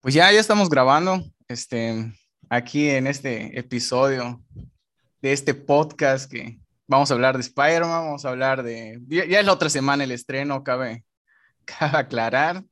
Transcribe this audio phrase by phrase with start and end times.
[0.00, 2.12] Pues ya, ya estamos grabando este,
[2.48, 4.40] aquí en este episodio
[5.20, 9.00] de este podcast que vamos a hablar de Spider-Man, vamos a hablar de...
[9.08, 11.04] Ya, es la otra semana el estreno, cabe,
[11.64, 12.62] cabe aclarar.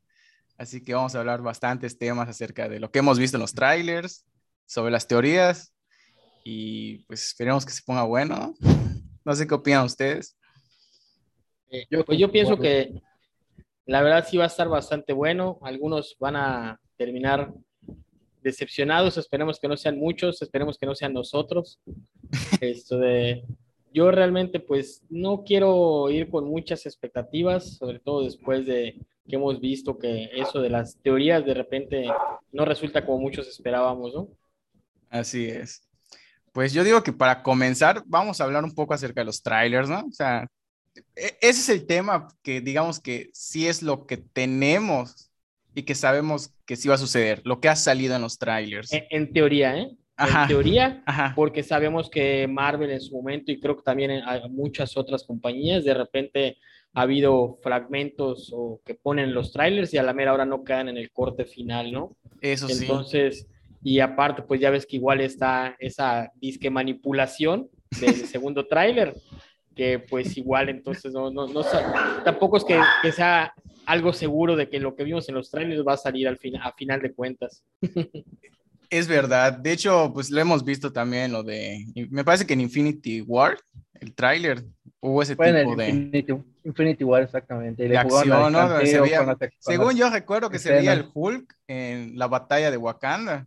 [0.56, 3.54] Así que vamos a hablar bastantes temas acerca de lo que hemos visto en los
[3.54, 4.24] trailers,
[4.64, 5.74] sobre las teorías
[6.44, 8.54] y pues esperemos que se ponga bueno.
[9.24, 10.38] No sé qué opinan ustedes.
[11.70, 13.02] Eh, yo, pues yo pienso que
[13.84, 15.58] la verdad sí va a estar bastante bueno.
[15.62, 17.52] Algunos van a terminar
[18.42, 21.80] decepcionados, esperemos que no sean muchos, esperemos que no sean nosotros.
[22.60, 23.44] Esto de,
[23.92, 29.60] yo realmente pues no quiero ir con muchas expectativas, sobre todo después de que hemos
[29.60, 32.06] visto que eso de las teorías de repente
[32.52, 34.28] no resulta como muchos esperábamos, ¿no?
[35.10, 35.82] Así es.
[36.52, 39.88] Pues yo digo que para comenzar vamos a hablar un poco acerca de los trailers,
[39.88, 40.04] ¿no?
[40.06, 40.46] O sea,
[40.94, 45.25] e-, ese es el tema que digamos que sí es lo que tenemos
[45.76, 48.88] y que sabemos que sí va a suceder, lo que ha salido en los trailers.
[48.90, 49.90] En, teoría, ¿eh?
[50.18, 51.04] en teoría,
[51.36, 55.84] porque sabemos que Marvel en su momento y creo que también en, muchas otras compañías,
[55.84, 56.56] de repente
[56.94, 60.88] ha habido fragmentos o que ponen los trailers y a la mera hora no quedan
[60.88, 62.16] en el corte final, ¿no?
[62.40, 62.84] Eso sí.
[62.84, 63.46] Entonces,
[63.82, 67.68] y aparte, pues ya ves que igual está esa disque manipulación
[68.00, 69.14] del segundo tráiler,
[69.76, 71.62] que pues igual entonces no, no, no
[72.24, 73.52] tampoco es que, que sea
[73.84, 76.56] algo seguro de que lo que vimos en los trailers va a salir al fin,
[76.56, 77.62] a final de cuentas.
[78.90, 79.52] Es verdad.
[79.52, 81.84] De hecho, pues lo hemos visto también lo de.
[82.10, 83.58] Me parece que en Infinity War,
[83.94, 84.64] el tráiler,
[85.00, 85.88] hubo ese tipo de.
[85.88, 87.88] Infinity, Infinity, War, exactamente.
[87.88, 88.68] De acción, ¿no?
[89.58, 93.46] según yo recuerdo que se veía el Hulk en la batalla de Wakanda.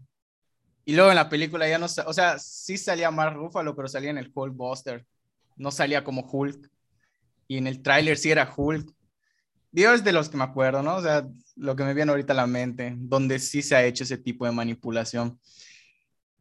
[0.86, 1.86] Y luego en la película ya no.
[1.86, 5.06] O sea, sí salía Mark Ruffalo, pero salía en el Hulk Buster.
[5.60, 6.70] No salía como Hulk.
[7.48, 8.92] Y en el tráiler sí era Hulk.
[9.72, 10.96] Dios de los que me acuerdo, ¿no?
[10.96, 14.04] O sea, lo que me viene ahorita a la mente, donde sí se ha hecho
[14.04, 15.40] ese tipo de manipulación.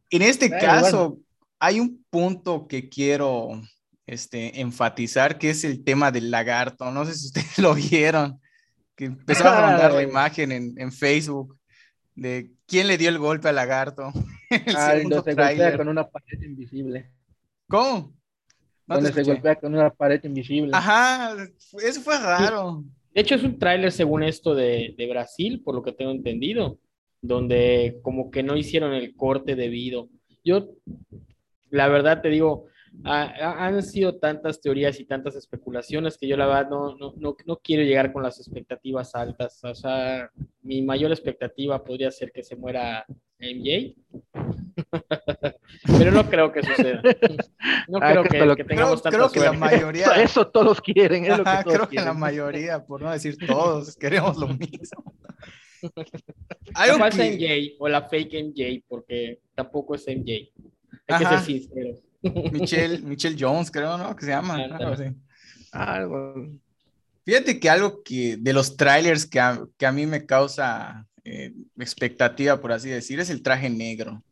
[0.09, 1.19] En este caso,
[1.59, 3.61] hay un punto que quiero
[4.07, 6.89] este, enfatizar, que es el tema del lagarto.
[6.91, 8.39] No sé si ustedes lo vieron,
[8.95, 11.57] que empezó a mandar la imagen en, en, Facebook
[12.15, 14.11] de quién le dio el golpe al lagarto.
[14.49, 17.11] el se golpea con una pared invisible.
[17.67, 18.18] ¿Cómo?
[18.89, 20.71] No donde se golpea con una pared invisible.
[20.73, 21.35] Ajá,
[21.83, 22.83] eso fue raro.
[23.13, 26.79] De hecho, es un tráiler según esto de, de, Brasil, por lo que tengo entendido,
[27.21, 30.09] donde como que no hicieron el corte debido.
[30.43, 30.69] Yo,
[31.69, 32.65] la verdad te digo,
[33.03, 37.57] han sido tantas teorías y tantas especulaciones que yo la verdad no, no, no, no,
[37.57, 39.63] quiero llegar con las expectativas altas.
[39.63, 40.29] O sea,
[40.61, 43.05] mi mayor expectativa podría ser que se muera
[43.39, 43.95] MJ,
[45.97, 47.01] pero no creo que suceda.
[47.87, 50.05] No ah, creo que, que, tengamos creo, creo que la mayoría...
[50.21, 51.25] Eso todos quieren.
[51.25, 55.13] Es lo que todos creo que la mayoría, por no decir todos, queremos lo mismo.
[56.75, 60.51] Hay un MJ o la fake MJ, porque tampoco es MJ.
[61.07, 61.95] Hay que ser sincero.
[62.21, 64.15] Michelle, Michelle Jones, creo, ¿no?
[64.15, 64.57] Que se llama.
[67.25, 71.53] Fíjate que algo que de los trailers que a, que a mí me causa eh,
[71.77, 74.23] expectativa, por así decir, es el traje negro.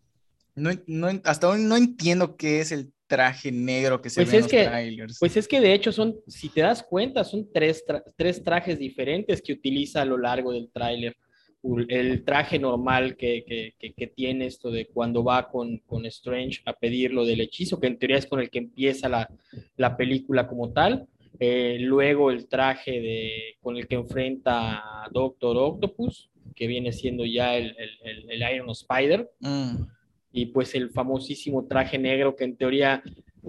[0.55, 4.37] No, no, hasta hoy no entiendo qué es el traje negro que se pues ve
[4.37, 5.19] en los que, trailers.
[5.19, 7.83] Pues es que de hecho son, si te das cuenta, son tres,
[8.15, 11.15] tres trajes diferentes que utiliza a lo largo del tráiler
[11.90, 16.73] el traje normal que, que, que, tiene esto de cuando va con, con, Strange a
[16.73, 19.29] pedir lo del hechizo, que en teoría es con el que empieza la,
[19.75, 21.07] la película como tal.
[21.40, 27.25] Eh, luego el traje de, con el que enfrenta a Doctor Octopus, que viene siendo
[27.25, 29.29] ya el, el, el Iron Spider.
[29.39, 29.84] Mm.
[30.31, 33.01] Y pues el famosísimo traje negro que en teoría,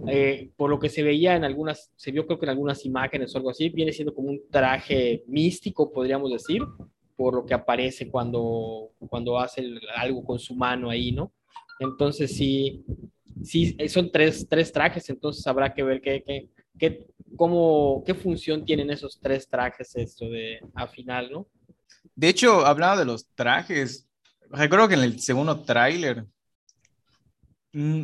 [0.06, 3.34] eh, por lo que se veía en algunas, se vio creo que en algunas imágenes
[3.34, 6.62] o algo así, viene siendo como un traje místico, podríamos decir
[7.18, 11.32] por lo que aparece cuando, cuando hace algo con su mano ahí, ¿no?
[11.80, 12.84] Entonces sí,
[13.42, 18.64] sí, son tres, tres trajes, entonces habrá que ver qué, qué, qué, cómo, qué función
[18.64, 21.48] tienen esos tres trajes esto de a final, ¿no?
[22.14, 24.08] De hecho, hablando de los trajes,
[24.48, 26.24] recuerdo que en el segundo tráiler,
[27.72, 28.02] mm,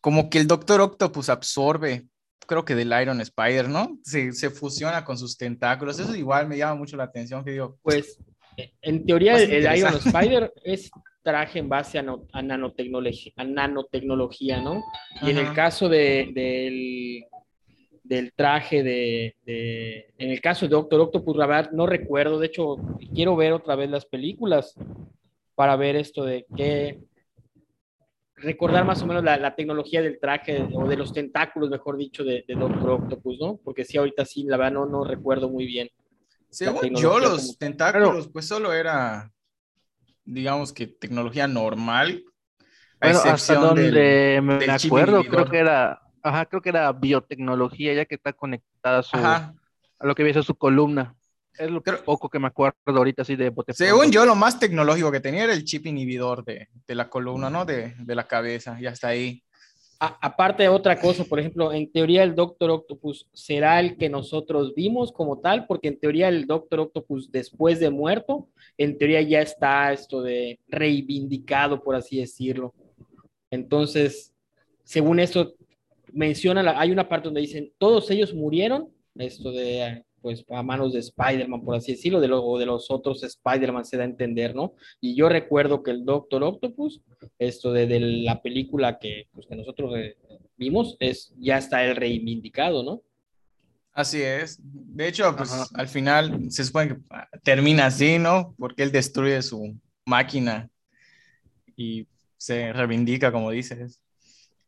[0.00, 2.06] como que el Doctor Octopus absorbe,
[2.46, 3.98] creo que del Iron Spider, ¿no?
[4.02, 7.78] Se, se fusiona con sus tentáculos, eso igual me llama mucho la atención, que digo,
[7.82, 8.18] pues
[8.82, 10.90] en teoría, el Iron Spider es
[11.24, 14.84] traje en base a, nanotecnología, a nanotecnología, ¿no?
[15.22, 17.24] Y en el caso de, del,
[18.04, 22.38] del, traje de, de, En el caso de Doctor Octopus, la no recuerdo.
[22.38, 22.76] De hecho,
[23.14, 24.78] quiero ver otra vez las películas
[25.54, 27.00] para ver esto de qué.
[28.36, 32.44] Recordar más o menos la, tecnología del traje o de los tentáculos, mejor dicho, de,
[32.46, 33.58] Doctor Octopus, ¿no?
[33.64, 35.88] Porque sí, ahorita sí, la verdad no, no recuerdo muy bien.
[36.54, 39.30] Según yo, los tentáculos, pues solo era
[40.24, 42.24] digamos que tecnología normal.
[43.00, 48.14] Bueno, hasta donde me acuerdo, creo que era, ajá, creo que era biotecnología, ya que
[48.14, 49.54] está conectada a, su, a
[50.00, 51.14] lo que viene su columna.
[51.56, 55.12] Es lo poco que me acuerdo ahorita así de bote Según yo, lo más tecnológico
[55.12, 57.64] que tenía era el chip inhibidor de, de la columna, ¿no?
[57.64, 59.43] De, de, la cabeza, y hasta ahí.
[59.98, 64.74] Aparte de otra cosa, por ejemplo, en teoría el Doctor Octopus será el que nosotros
[64.74, 69.40] vimos como tal, porque en teoría el Doctor Octopus después de muerto, en teoría ya
[69.40, 72.74] está esto de reivindicado, por así decirlo.
[73.50, 74.34] Entonces,
[74.82, 75.54] según esto,
[76.12, 81.00] menciona, hay una parte donde dicen, todos ellos murieron, esto de pues a manos de
[81.00, 84.72] Spider-Man, por así decirlo, de o de los otros Spider-Man se da a entender, ¿no?
[84.98, 87.02] Y yo recuerdo que el Doctor Octopus,
[87.38, 90.16] esto de, la película que, pues, que nosotros eh,
[90.56, 93.02] vimos, es, ya está el reivindicado, ¿no?
[93.92, 94.58] Así es.
[94.62, 96.96] De hecho, pues al final se supone que
[97.42, 98.54] termina así, ¿no?
[98.58, 100.70] Porque él destruye su máquina
[101.76, 104.00] y se reivindica, como dices.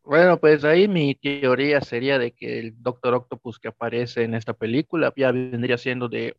[0.07, 4.53] Bueno, pues ahí mi teoría sería de que el Doctor Octopus que aparece en esta
[4.53, 6.37] película ya vendría siendo de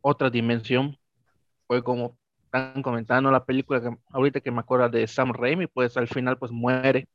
[0.00, 0.96] otra dimensión.
[1.66, 5.96] Fue como están comentando la película que ahorita que me acuerdo de Sam Raimi, pues
[5.96, 7.08] al final pues muere.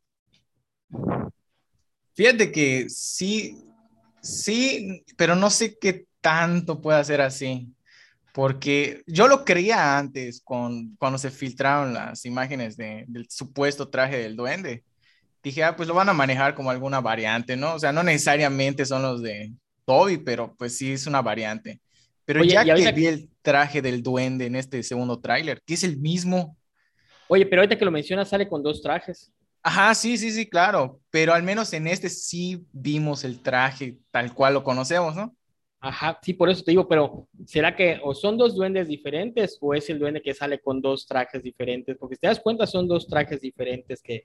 [2.13, 3.63] Fíjate que sí,
[4.21, 7.73] sí, pero no sé qué tanto puede ser así,
[8.33, 14.17] porque yo lo creía antes con, cuando se filtraron las imágenes de, del supuesto traje
[14.17, 14.83] del duende
[15.43, 17.75] dije, ah, pues lo van a manejar como alguna variante, ¿no?
[17.75, 19.51] O sea, no necesariamente son los de
[19.85, 21.81] Toby, pero pues sí es una variante.
[22.25, 25.97] Pero ya que vi el traje del duende en este segundo tráiler, que es el
[25.97, 26.57] mismo.
[27.27, 29.31] Oye, pero ahorita que lo mencionas sale con dos trajes.
[29.61, 31.01] Ajá, sí, sí, sí, claro.
[31.09, 35.35] Pero al menos en este sí vimos el traje tal cual lo conocemos, ¿no?
[35.85, 39.73] Ajá, sí, por eso te digo, pero ¿será que o son dos duendes diferentes o
[39.73, 41.97] es el duende que sale con dos trajes diferentes?
[41.97, 44.23] Porque si te das cuenta, son dos trajes diferentes que,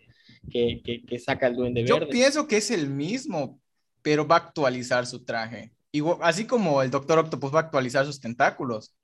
[0.49, 1.99] que, que, saca el duende verde.
[1.99, 3.61] Yo pienso que es el mismo,
[4.03, 5.73] pero va a actualizar su traje.
[5.91, 8.95] Igual, así como el Doctor Octopus va a actualizar sus tentáculos.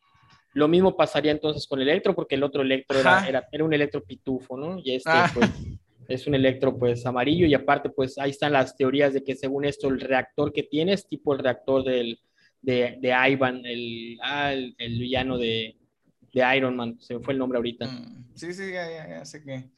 [0.53, 4.00] Lo mismo pasaría entonces con Electro, porque el otro Electro era, era, era, un Electro
[4.05, 4.79] pitufo, ¿no?
[4.79, 5.29] Y este, ah.
[5.35, 5.50] pues,
[6.07, 7.49] es un Electro, pues, amarillo.
[7.49, 10.93] Y aparte, pues, ahí están las teorías de que según esto, el reactor que tiene
[10.93, 12.21] es tipo el reactor del
[12.64, 15.76] de, de Ivan, el, ah, el, villano de,
[16.32, 17.87] de, Iron Man, se me fue el nombre ahorita.
[17.87, 19.70] Mm, sí, sí, ya, ya, sé que.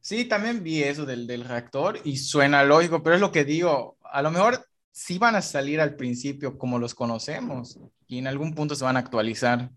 [0.00, 3.96] Sí, también vi eso del, del reactor y suena lógico, pero es lo que digo,
[4.02, 8.54] a lo mejor sí van a salir al principio como los conocemos y en algún
[8.54, 9.70] punto se van a actualizar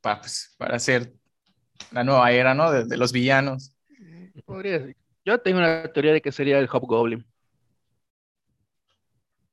[0.00, 1.12] para, pues, para hacer
[1.92, 2.72] la nueva era, ¿no?
[2.72, 3.76] De, de los villanos.
[4.44, 4.92] Podría
[5.24, 7.24] Yo tengo una teoría de que sería el Hobgoblin.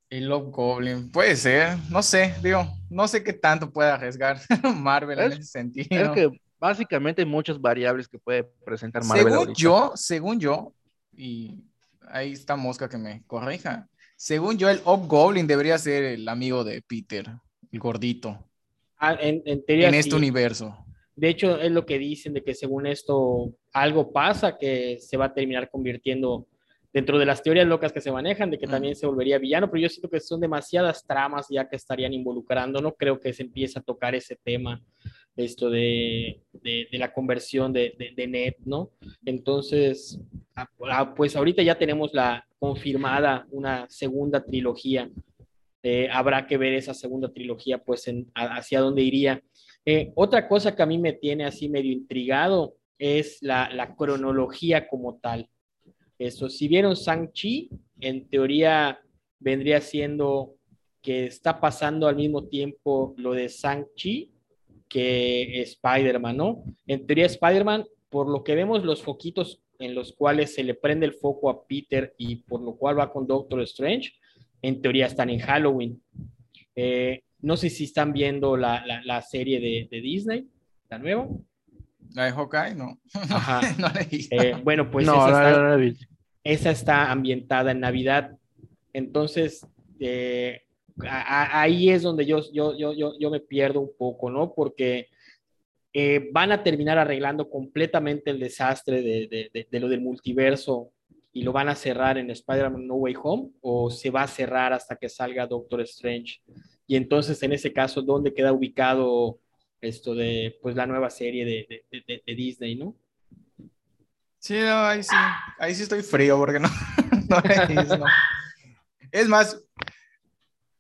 [0.10, 4.40] El Goblin, puede ser, no sé, digo, no sé qué tanto puede arriesgar
[4.76, 5.88] Marvel en ese sentido.
[5.90, 9.34] Es que básicamente hay muchas variables que puede presentar Marvel.
[9.34, 10.74] Según yo, según yo,
[11.14, 11.62] y
[12.10, 16.82] ahí está Mosca que me corrija, según yo el Goblin debería ser el amigo de
[16.82, 17.30] Peter,
[17.72, 18.48] el gordito.
[18.98, 20.76] Ah, en, en este universo.
[21.16, 25.26] De hecho, es lo que dicen de que según esto algo pasa que se va
[25.26, 26.48] a terminar convirtiendo
[26.98, 29.84] dentro de las teorías locas que se manejan, de que también se volvería villano, pero
[29.84, 33.78] yo siento que son demasiadas tramas ya que estarían involucrando, no creo que se empiece
[33.78, 34.82] a tocar ese tema,
[35.36, 38.90] esto de, de, la conversión de, de, Net, ¿no?
[39.24, 40.20] Entonces,
[40.56, 45.08] ah, ah, pues ahorita ya tenemos la confirmada una segunda trilogía.
[45.84, 49.40] Eh, habrá que ver esa segunda trilogía, pues, en, hacia dónde iría.
[49.86, 54.88] Eh, otra cosa que a mí me tiene así medio intrigado es la, la cronología
[54.88, 55.48] como tal.
[56.20, 57.70] Eso, si vieron Shang-Chi,
[58.00, 59.00] en teoría
[59.40, 60.56] vendría siendo
[61.02, 64.32] que está pasando al mismo tiempo lo de Shang-Chi
[64.90, 66.64] que Spider-Man, ¿no?
[66.86, 71.06] En teoría Spider-Man, por lo que vemos los foquitos en los cuales se le prende
[71.06, 74.14] el foco a Peter y por lo cual va con Doctor Strange,
[74.62, 76.02] en teoría están en Halloween.
[76.76, 80.48] Eh, no sé si están viendo la, la, serie de, de, Disney,
[80.90, 81.28] la nueva.
[82.14, 83.00] La de Hawkeye, no.
[83.14, 83.62] Ajá.
[83.78, 85.80] no eh, bueno, pues esa, está,
[86.44, 88.38] esa, está, ambientada en Navidad.
[88.94, 89.66] Entonces,
[90.00, 90.62] eh,
[91.06, 94.54] ahí es donde yo, yo, yo, yo, me pierdo un poco, ¿no?
[94.54, 95.08] Porque
[95.94, 100.92] eh, van a terminar arreglando completamente el desastre de, de, de, lo del multiverso
[101.34, 104.74] y lo van a cerrar en Spider-Man No Way Home o se va a cerrar
[104.74, 106.42] hasta que salga Doctor Strange.
[106.88, 109.40] Y entonces, en ese caso, ¿dónde queda ubicado
[109.82, 112.96] esto de pues la nueva serie de, de, de Disney, ¿no?
[114.40, 115.16] Sí, ahí sí,
[115.60, 116.70] ahí sí estoy frío porque no,
[117.30, 118.06] no visto.
[119.12, 119.62] Es más,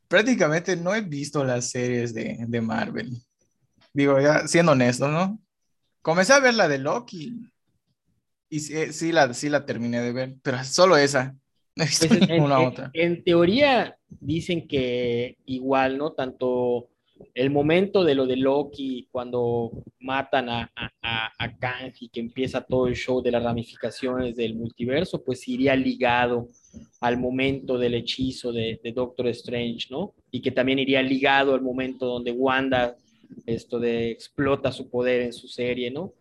[0.07, 3.11] prácticamente no he visto las series de, de Marvel.
[3.93, 5.39] Digo, ya siendo honesto, ¿no?
[6.07, 7.51] comencé a ver la de Loki
[8.49, 11.35] y sí, la, sí la terminé de ver, pero solo esa.
[11.75, 12.89] Pues en, otra.
[12.93, 16.13] en teoría dicen que igual, ¿no?
[16.13, 16.89] Tanto
[17.33, 22.61] el momento de lo de Loki, cuando matan a, a, a, Kang y que empieza
[22.61, 26.47] todo el show de las ramificaciones del multiverso, pues iría ligado
[27.01, 30.13] al momento del hechizo de, Doctor Strange, ¿no?
[30.31, 32.95] Y que también iría ligado al momento donde Wanda
[33.45, 36.13] esto de explota su poder en su serie, ¿no?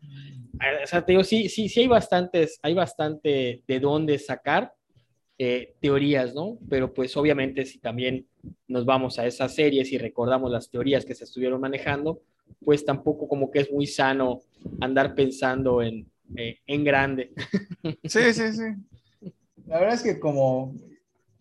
[0.83, 4.73] O sea, te digo, sí, sí, sí hay bastantes, hay bastante de dónde sacar
[5.39, 6.59] eh, teorías, ¿no?
[6.69, 8.27] Pero pues obviamente si también
[8.69, 12.23] nos vamos a esas series y recordamos las teorías que se estuvieron manejando,
[12.65, 14.43] pues tampoco como que es muy sano
[14.81, 17.33] andar pensando en, eh, en grande.
[18.05, 19.33] Sí, sí, sí.
[19.67, 20.75] La verdad es que como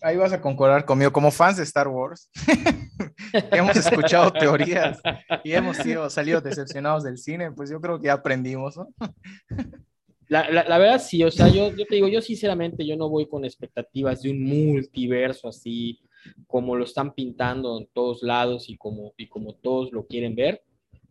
[0.01, 2.29] ahí vas a concordar conmigo, como fans de Star Wars,
[3.51, 4.99] hemos escuchado teorías
[5.43, 8.87] y hemos sido, salido decepcionados del cine, pues yo creo que ya aprendimos, ¿no?
[10.27, 13.27] La, la, verdad sí, o sea, yo, yo te digo, yo sinceramente yo no voy
[13.27, 15.99] con expectativas de un multiverso así
[16.47, 20.63] como lo están pintando en todos lados y como, y como todos lo quieren ver.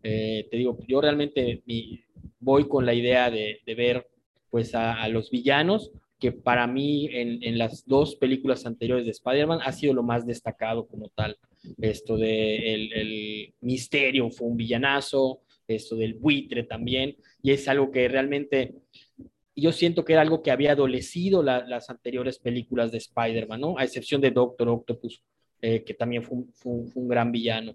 [0.03, 1.63] Eh, te digo, yo realmente
[2.41, 4.09] voy con la idea de, de ver
[4.51, 5.91] pues a, los villanos,
[6.21, 10.27] que para mí en, en, las dos películas anteriores de Spider-Man ha sido lo más
[10.27, 11.37] destacado como tal.
[11.81, 17.91] Esto de el, el misterio fue un villanazo, esto del buitre también, y es algo
[17.91, 18.75] que realmente
[19.57, 23.79] yo siento que era algo que había adolecido las anteriores películas de Spider-Man, ¿no?
[23.79, 25.23] A excepción de Doctor Octopus,
[25.63, 27.75] eh, que también fue un, gran villano.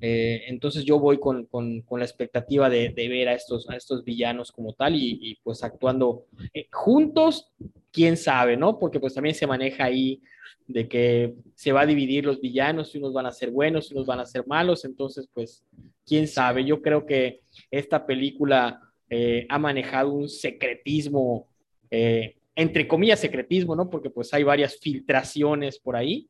[0.00, 4.50] Eh, entonces yo voy con, con, la expectativa de, ver a estos, a estos villanos
[4.50, 7.52] como tal y, pues actuando eh, juntos,
[7.92, 8.78] quién sabe, ¿no?
[8.78, 10.20] Porque pues también se maneja ahí
[10.66, 13.94] de que se va a dividir los villanos, y unos van a ser buenos, y
[13.94, 15.64] unos van a ser malos, entonces pues
[16.06, 18.80] quién sabe, yo creo que esta película
[19.10, 21.48] eh, ha manejado un secretismo,
[21.90, 23.90] eh, entre comillas secretismo, ¿no?
[23.90, 26.28] Porque pues hay varias filtraciones por ahí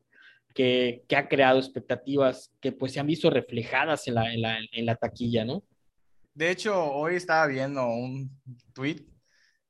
[0.53, 4.57] que, que, ha creado expectativas que pues se han visto reflejadas en la, en la,
[4.71, 5.63] en la taquilla, ¿no?
[6.33, 8.29] De hecho, hoy estaba viendo un
[8.73, 9.05] tweet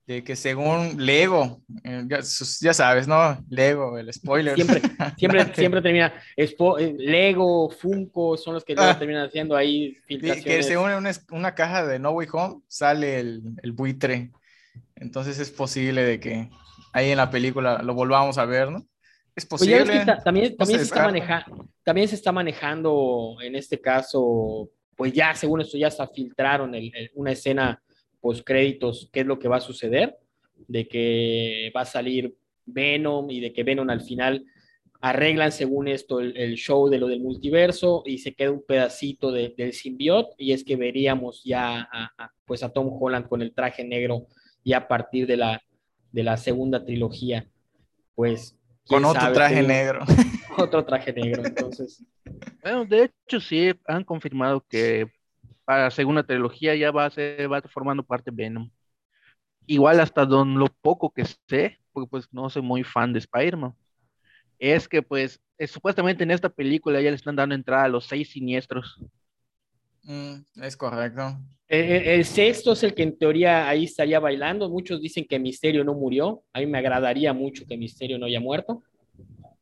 [0.08, 3.44] de que según Lego, eh, ya, sabes, ¿no?
[3.50, 4.56] Lego, el spoiler.
[4.56, 4.82] Siempre,
[5.18, 8.98] siempre, siempre termina, eh, Lego, Funko, son los que ah.
[8.98, 10.44] terminan haciendo ahí filtraciones.
[10.44, 14.32] Que según una, una, caja de No Way Home sale el, el, buitre.
[14.96, 16.50] Entonces es posible de que
[16.94, 18.86] ahí en la película lo volvamos a ver, ¿no?
[19.36, 20.06] Es posible.
[20.24, 25.60] también, también, se, está manejando, también se está manejando en este caso, pues ya según
[25.60, 26.74] esto ya se filtraron
[27.16, 27.82] una escena
[28.44, 30.18] créditos qué es lo que va a suceder,
[30.68, 34.46] de que va a salir Venom y de que Venom al final
[35.02, 39.74] arreglan según esto el, show de lo del multiverso y se queda un pedacito del
[39.74, 44.28] simbionte y es que veríamos ya a, pues a Tom Holland con el traje negro
[44.64, 45.62] ya a partir de la,
[46.12, 47.48] de la segunda trilogía.
[48.16, 50.06] Pues con otro traje negro.
[50.58, 52.02] Otro traje negro, entonces.
[52.64, 55.12] Bueno, de hecho sí han confirmado que
[55.66, 58.70] para la segunda trilogía ya va a ser, va formando parte Venom.
[59.66, 63.74] Igual hasta don lo poco que sé, porque pues no soy muy fan de Spider-Man,
[64.60, 68.30] es que pues supuestamente en esta película ya le están dando entrada a los seis
[68.30, 69.00] siniestros.
[70.04, 71.40] Mm, es correcto.
[71.68, 74.70] El, sexto es el que en teoría ahí estaría bailando.
[74.70, 76.44] Muchos dicen que Misterio no murió.
[76.54, 78.84] A mí me agradaría mucho que Misterio no haya muerto.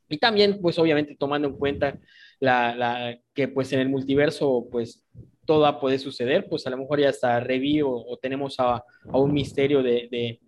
[0.10, 1.98] Y también, pues obviamente tomando en cuenta
[2.40, 5.02] la, la, que pues en el multiverso, pues
[5.46, 9.84] todo puede suceder, pues a lo mejor ya está revivo o, tenemos a, un misterio
[9.84, 10.40] de,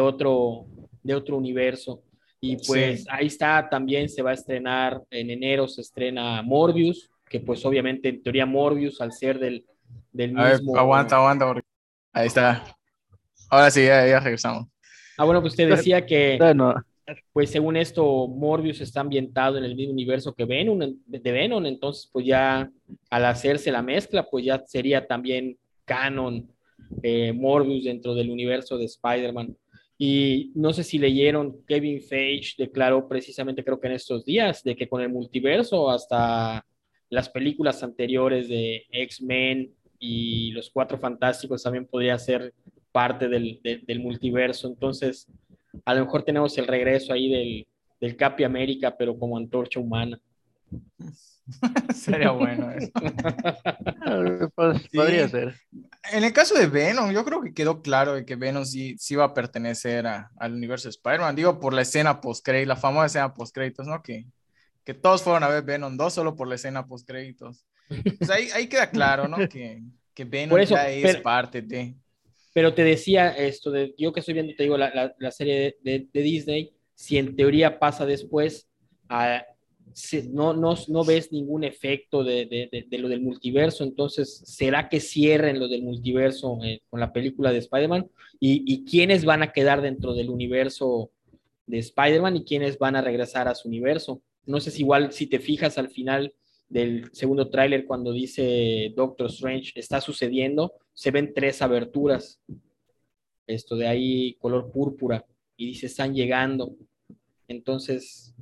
[0.00, 0.66] otro,
[1.02, 2.02] de otro universo.
[2.40, 7.40] Y pues ahí está, también se va a estrenar, en enero se estrena Morbius, que
[7.40, 9.64] pues obviamente en teoría Morbius al ser del,
[10.12, 10.76] del mismo...
[10.76, 11.54] aguanta, aguanta,
[12.12, 12.62] ahí está.
[13.48, 14.66] Ahora sí, ya, regresamos.
[15.16, 16.38] Ah, bueno, pues usted decía que
[17.32, 22.08] pues según esto, Morbius está ambientado en el mismo universo que Venom, de Venom, entonces
[22.12, 22.70] pues ya
[23.10, 26.48] al hacerse la mezcla, pues ya sería también canon
[27.02, 29.56] eh, Morbius dentro del universo de Spider-Man.
[29.98, 34.74] Y no sé si leyeron, Kevin Feige declaró precisamente creo que en estos días de
[34.74, 36.66] que con el multiverso hasta
[37.10, 42.52] las películas anteriores de X-Men y los Cuatro Fantásticos también podría ser
[42.90, 44.68] parte del, del multiverso.
[44.68, 45.28] Entonces,
[45.84, 47.66] a lo mejor tenemos el regreso ahí del,
[48.00, 50.20] del Capi América, pero como antorcha humana.
[51.94, 52.90] Sería bueno eso.
[54.54, 55.54] Pues, podría ser.
[56.12, 59.14] En el caso de Venom, yo creo que quedó claro de que Venom sí, sí
[59.14, 61.36] va a pertenecer al universo de Spider-Man.
[61.36, 64.02] Digo, por la escena post-crédito, la famosa escena post-créditos, ¿no?
[64.02, 64.26] Que,
[64.84, 67.66] que todos fueron a ver Venom 2 solo por la escena post-créditos.
[67.88, 69.36] Pues ahí, ahí, queda claro, ¿no?
[69.48, 69.82] Que,
[70.14, 71.94] que Venom ya es parte de...
[72.54, 76.06] Pero te decía esto, de, yo que estoy viendo, te digo, la, la, serie de,
[76.10, 78.68] de, Disney, si en teoría pasa después,
[79.08, 79.44] a,
[80.30, 82.46] no, no, no, ves ningún efecto de,
[82.88, 87.50] de, lo del multiverso, entonces, ¿será que cierren lo del multiverso eh, con la película
[87.50, 88.08] de Spider-Man?
[88.38, 91.10] ¿Y, ¿Y quiénes van a quedar dentro del universo
[91.66, 94.22] de Spider-Man y quiénes van a regresar a su universo?
[94.46, 96.32] No sé si igual, si te fijas al final
[96.68, 102.40] del segundo tráiler cuando dice Doctor Strange está sucediendo, se ven tres aberturas.
[103.46, 105.24] Esto de ahí color púrpura
[105.56, 106.74] y dice están llegando.
[107.46, 108.34] Entonces,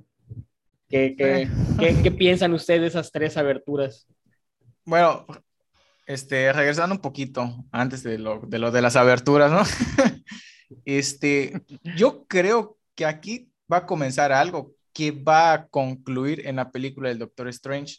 [0.89, 1.49] ¿qué, qué,
[2.03, 4.07] qué, piensan ustedes de esas tres aberturas?
[4.85, 5.27] Bueno,
[6.07, 9.63] este, regresando un poquito antes de lo de, lo de las aberturas, ¿no?
[10.85, 11.63] este,
[11.97, 17.09] yo creo que aquí va a comenzar algo que va a concluir en la película
[17.09, 17.99] del Doctor Strange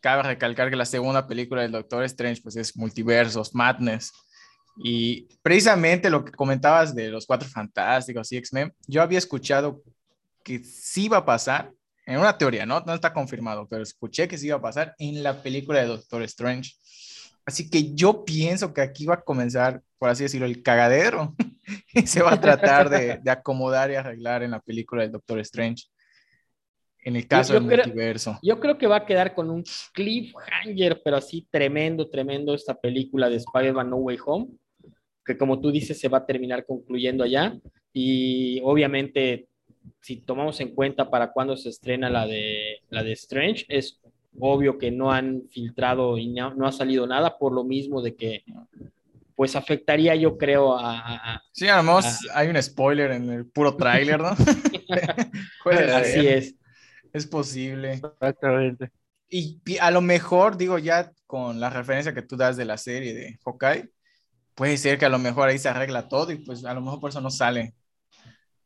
[0.00, 4.12] cabe recalcar que la segunda película del Doctor Strange pues es Multiversos, Madness.
[4.82, 9.82] Y precisamente lo que comentabas de los Cuatro Fantásticos y X-Men, yo había escuchado
[10.42, 11.72] que sí iba a pasar,
[12.06, 12.80] en una teoría, ¿no?
[12.80, 16.22] No está confirmado, pero escuché que sí iba a pasar en la película de Doctor
[16.22, 16.72] Strange.
[17.44, 21.34] Así que yo pienso que aquí va a comenzar, por así decirlo, el cagadero.
[21.94, 25.40] y se va a tratar de, de acomodar y arreglar en la película del Doctor
[25.40, 25.84] Strange
[27.02, 28.38] en el caso del multiverso.
[28.42, 33.28] Yo creo que va a quedar con un cliffhanger, pero así tremendo, tremendo esta película
[33.28, 34.48] de Spider-Man No Way Home,
[35.24, 37.58] que como tú dices se va a terminar concluyendo allá.
[37.92, 39.46] Y obviamente,
[40.00, 44.00] si tomamos en cuenta para cuándo se estrena la de, la de Strange, es
[44.38, 48.44] obvio que no han filtrado y no, ha salido nada por lo mismo de que
[49.34, 51.42] pues afectaría yo creo a...
[51.50, 54.36] sí, además hay un spoiler en el puro tráiler, ¿no?
[55.94, 56.54] Así es.
[57.12, 57.94] Es posible.
[57.94, 58.90] Exactamente.
[59.28, 63.14] Y a lo mejor, digo, ya con la referencia que tú das de la serie
[63.14, 63.90] de Hawkeye,
[64.54, 67.00] puede ser que a lo mejor ahí se arregla todo y pues a lo mejor
[67.00, 67.74] por eso no sale,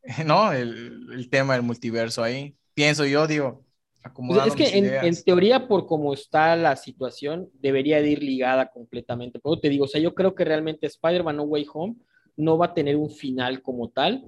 [0.25, 0.51] ¿no?
[0.51, 2.55] El, el tema del multiverso ahí.
[2.73, 3.65] Pienso yo, digo,
[4.13, 8.69] pues es que en, en, teoría, por cómo está la situación, debería de ir ligada
[8.69, 9.39] completamente.
[9.39, 11.95] Pero te digo, o sea, yo creo que realmente Spider-Man No Way Home
[12.37, 14.23] no va a tener un final como tal,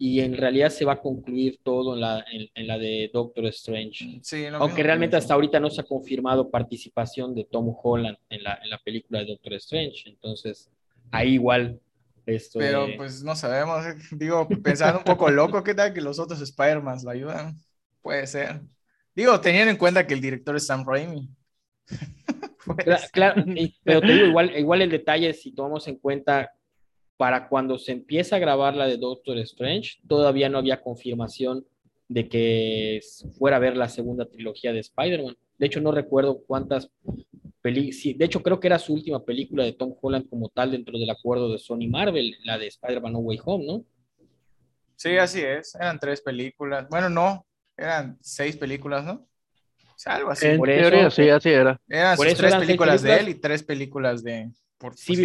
[0.00, 4.20] y en realidad se va a concluir todo en la, en, la de Doctor Strange.
[4.22, 8.60] Sí, Aunque realmente hasta ahorita no se ha confirmado participación de Tom Holland en la,
[8.62, 10.08] en la película de Doctor Strange.
[10.08, 10.70] Entonces,
[11.10, 11.80] ahí igual.
[12.26, 13.84] Esto Pero pues no sabemos.
[14.12, 17.58] Digo, pensando un poco loco, ¿qué tal que los otros Spider-Man lo ayudan?
[18.00, 18.60] Puede ser.
[19.16, 21.28] Digo, teniendo en cuenta que el director es Sam Raimi.
[23.12, 23.44] claro,
[23.82, 26.52] pero te digo, igual, igual el detalle, si tomamos en cuenta
[27.18, 31.66] para cuando se empieza a grabar la de Doctor Strange, todavía no había confirmación
[32.06, 33.00] de que
[33.36, 35.36] fuera a ver la segunda trilogía de Spider-Man.
[35.58, 36.90] De hecho, no recuerdo cuántas
[37.60, 40.96] películas, de hecho creo que era su última película de Tom Holland como tal dentro
[40.96, 43.84] del acuerdo de Sony Marvel, la de Spider-Man No Way Home, ¿no?
[44.94, 46.88] Sí, así es, eran tres películas.
[46.88, 47.44] Bueno, no,
[47.76, 49.26] eran seis películas, ¿no?
[50.06, 50.46] O algo así.
[50.46, 51.80] En teoría, sí, así era.
[51.88, 54.50] Eran tres películas, de él y tres películas de...
[54.78, 55.18] Por, pues,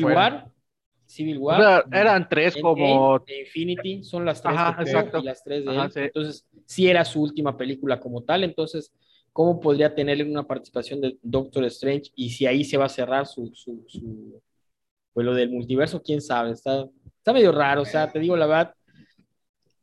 [1.13, 3.23] Civil War, eran tres como.
[3.27, 5.19] Infinity, son las tres exacto.
[5.19, 5.91] y las tres de él.
[5.95, 8.43] Entonces, sí era su última película como tal.
[8.43, 8.91] Entonces,
[9.31, 12.11] ¿cómo podría tener una participación de Doctor Strange?
[12.15, 13.51] Y si ahí se va a cerrar su.
[13.53, 14.41] su, su
[15.13, 16.51] pues lo del multiverso, quién sabe.
[16.51, 17.83] Está, está medio raro.
[17.83, 18.73] O sea, te digo la verdad,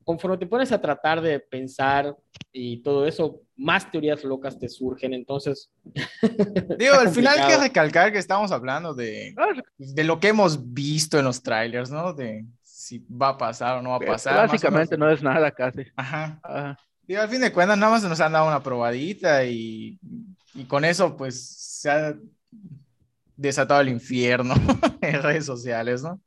[0.05, 2.17] conforme te pones a tratar de pensar
[2.53, 5.71] y todo eso, más teorías locas te surgen, entonces...
[6.79, 9.35] Digo, al final hay que recalcar que estamos hablando de,
[9.77, 12.15] de lo que hemos visto en los trailers, ¿no?
[12.15, 14.49] De si va a pasar o no va a pasar.
[14.49, 15.83] Básicamente no es nada casi.
[15.95, 16.77] Ajá.
[17.07, 19.99] Digo, al fin de cuentas, nada más nos han dado una probadita y,
[20.55, 21.41] y con eso, pues,
[21.81, 22.17] se ha
[23.37, 24.55] desatado el infierno
[25.03, 26.21] en redes sociales, ¿no?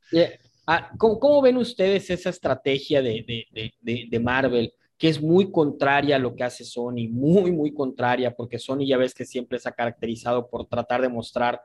[0.66, 3.46] Ah, ¿cómo, ven ustedes esa estrategia de,
[3.82, 4.72] de, Marvel?
[5.04, 8.96] Que es muy contraria a lo que hace Sony, muy, muy contraria, porque Sony ya
[8.96, 11.60] ves que siempre se ha caracterizado por tratar de mostrar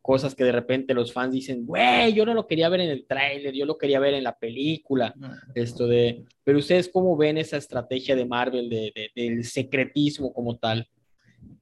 [0.00, 3.04] cosas que de repente los fans dicen, güey, yo no lo quería ver en el
[3.04, 5.12] tráiler, yo lo quería ver en la película,
[5.56, 10.88] esto de, pero ustedes cómo ven esa estrategia de Marvel de, del secretismo como tal?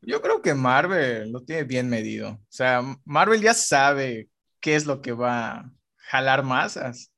[0.03, 4.29] Yo creo que Marvel lo tiene bien medido, o sea, Marvel ya sabe
[4.61, 7.11] qué es lo que va jalar masas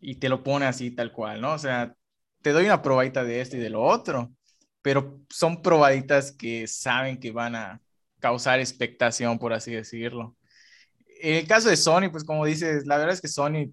[0.00, 1.52] y te lo pone así tal cual, ¿no?
[1.52, 1.94] O sea,
[2.42, 4.32] te doy una probadita de esto y de lo otro,
[4.82, 7.82] pero son probaditas que saben que van a
[8.18, 10.36] causar expectación, por así decirlo.
[11.22, 13.72] En el caso de Sony, pues como dices, la verdad es que Sony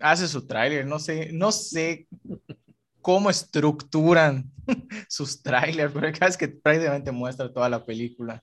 [0.00, 2.06] hace su tráiler, no sé, no sé
[3.00, 4.50] cómo estructuran
[5.08, 8.42] sus trailers, pero vez que prácticamente muestra toda la película.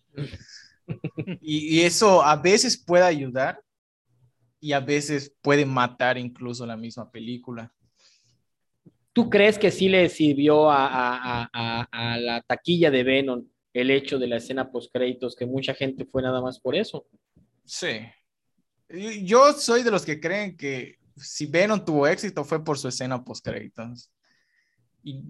[1.42, 3.62] Y, eso a veces puede ayudar,
[4.60, 7.72] y a veces puede matar incluso la misma película.
[9.16, 14.28] ¿Tú crees que sí le sirvió a, a la taquilla de Venom el hecho de
[14.28, 17.08] la escena post créditos que mucha gente fue nada más por eso?
[17.64, 18.02] Sí.
[19.24, 23.24] Yo soy de los que creen que si Venom tuvo éxito fue por su escena
[23.24, 24.12] post créditos.
[25.02, 25.24] Y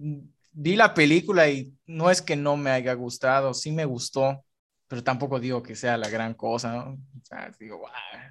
[0.50, 4.44] vi la película y no es que no me haya gustado, sí me gustó,
[4.88, 6.94] pero tampoco digo que sea la gran cosa, ¿no?
[6.94, 7.82] O sea, digo,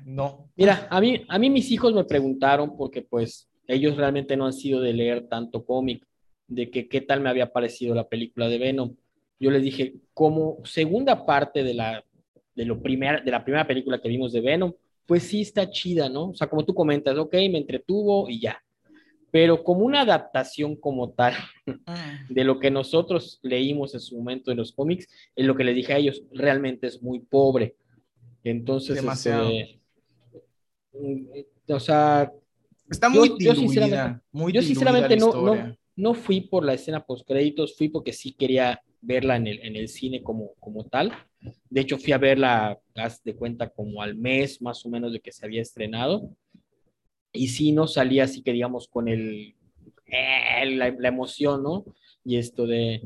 [0.04, 0.50] no.
[0.58, 4.54] Mira, a mí, a mí mis hijos me preguntaron, porque pues ellos realmente no han
[4.54, 6.06] sido de leer tanto cómic,
[6.48, 8.96] de que qué tal me había parecido la película de Venom.
[9.40, 12.04] Yo les dije, como segunda parte de la,
[12.56, 14.74] de lo primer, de la primera película que vimos de Venom,
[15.06, 16.30] pues sí está chida, ¿no?
[16.30, 18.62] O sea, como tú comentas, ok, me entretuvo y ya
[19.36, 21.34] pero como una adaptación como tal
[21.88, 22.26] ah.
[22.30, 25.76] de lo que nosotros leímos en su momento en los cómics, es lo que les
[25.76, 27.76] dije a ellos, realmente es muy pobre.
[28.46, 29.50] Entonces, Demasiado.
[29.50, 29.82] Este,
[30.94, 31.26] mm,
[31.68, 32.32] o sea,
[32.90, 37.06] está muy yo, yo sinceramente, muy yo sinceramente no, no, no, fui por la escena
[37.06, 41.14] post créditos, fui porque sí quería verla en el, en el cine como, como tal.
[41.70, 45.20] De hecho, fui a verla, haz de cuenta, como al mes más o menos de
[45.20, 46.30] que se había estrenado
[47.36, 49.56] y sí no salía así que digamos con el,
[50.08, 51.86] eh, la, emoción, ¿no?
[52.24, 53.02] Y esto de,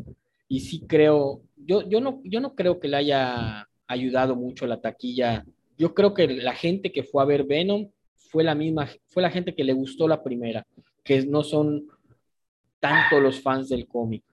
[0.47, 4.81] y sí creo, yo, yo, no, yo no creo que le haya ayudado mucho la
[4.81, 5.45] taquilla.
[5.77, 7.89] Yo creo que la gente que fue a ver Venom
[8.29, 10.65] fue la misma, fue la gente que le gustó la primera,
[11.03, 11.85] que no son
[12.79, 14.23] tanto los fans del cómic.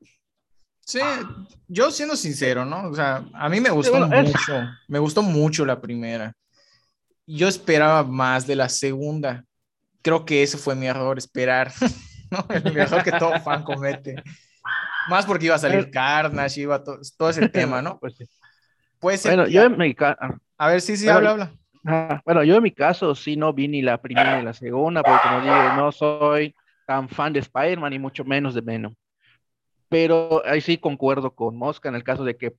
[0.80, 1.00] Sí,
[1.66, 2.88] yo siendo sincero, ¿no?
[2.88, 6.32] O sea, a mí me gustó mucho, me gustó mucho la primera.
[7.26, 9.44] Yo esperaba más de la segunda
[10.06, 11.72] creo que ese fue mi error, esperar,
[12.30, 12.46] ¿no?
[12.48, 14.14] El error que todo fan comete.
[15.08, 17.98] Más porque iba a salir Carnage, iba todo, todo ese tema, ¿no?
[18.00, 18.14] Pues
[19.00, 19.34] Puede ser.
[19.34, 19.96] Bueno, yo en mi.
[20.58, 21.52] A ver, sí, sí, habla, habla.
[22.24, 25.20] Bueno, yo en mi caso sí no vi ni la primera ni la segunda, porque
[25.22, 26.54] como digo, no soy
[26.86, 28.94] tan fan de Spider-Man y mucho menos de Venom.
[29.88, 32.56] Pero ahí sí concuerdo con Mosca en el caso de que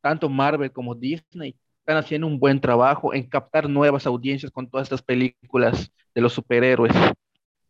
[0.00, 4.86] tanto Marvel como Disney están haciendo un buen trabajo en captar nuevas audiencias con todas
[4.86, 6.94] estas películas de los superhéroes.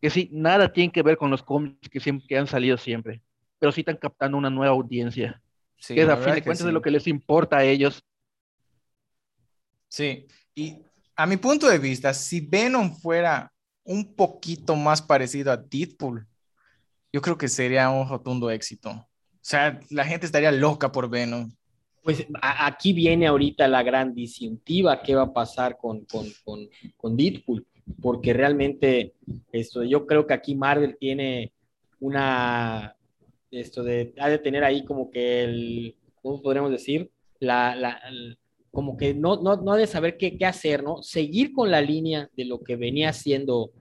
[0.00, 3.20] Que sí, nada tiene que ver con los cómics que, siempre, han salido siempre,
[3.58, 5.42] pero sí están captando una nueva audiencia.
[5.76, 8.02] Sí, que es a fin de cuentas de lo que les importa a ellos.
[9.88, 10.84] Sí, y
[11.20, 13.52] a mi punto de vista, si Venom fuera
[13.84, 16.26] un poquito más parecido a Deadpool,
[17.12, 18.90] yo creo que sería un rotundo éxito.
[18.90, 19.06] O
[19.42, 21.52] sea, la gente estaría loca por Venom.
[22.02, 27.16] Pues aquí viene ahorita la gran disyuntiva, ¿qué va a pasar con, con, con, con
[27.18, 27.66] Deadpool?
[28.00, 29.12] Porque realmente
[29.52, 31.52] esto, yo creo que aquí Marvel tiene
[31.98, 32.96] una,
[33.50, 37.10] esto de, ha de tener ahí como que el, ¿cómo podríamos decir?
[37.40, 38.00] La, la,
[38.70, 41.02] como que no, no, no ha de saber qué, qué hacer, ¿no?
[41.02, 43.72] Seguir con la línea de lo que venía haciendo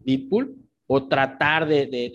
[0.00, 0.56] Deadpool
[0.86, 2.10] o tratar de, de,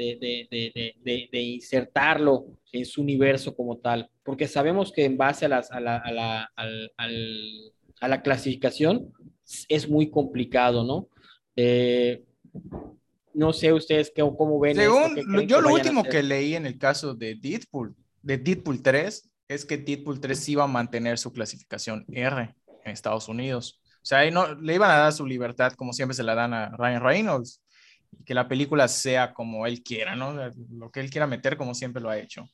[1.04, 5.72] de, de, insertarlo en su universo como tal, porque sabemos que en base a, las,
[5.72, 9.12] a, la, a, la, a la, clasificación
[9.67, 11.10] es muy complicado, ¿no?
[11.58, 12.24] Eh,
[13.34, 14.78] no sé ustedes qué, cómo ven.
[14.78, 15.17] Según,
[15.48, 19.78] yo lo último que leí en el caso de Deadpool, de Deadpool 3, es que
[19.78, 23.82] Deadpool 3 iba a mantener su clasificación R en Estados Unidos.
[23.96, 26.54] O sea, ahí no, le iban a dar su libertad como siempre se la dan
[26.54, 27.62] a Ryan Reynolds
[28.26, 30.34] que la película sea como él quiera, ¿no?
[30.72, 32.48] Lo que él quiera meter como siempre lo ha hecho.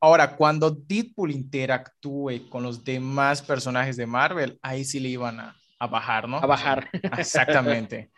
[0.00, 5.56] Ahora, cuando Deadpool interactúe con los demás personajes de Marvel, ahí sí le iban a,
[5.78, 6.38] a bajar, ¿no?
[6.38, 6.88] A bajar.
[7.18, 8.10] Exactamente.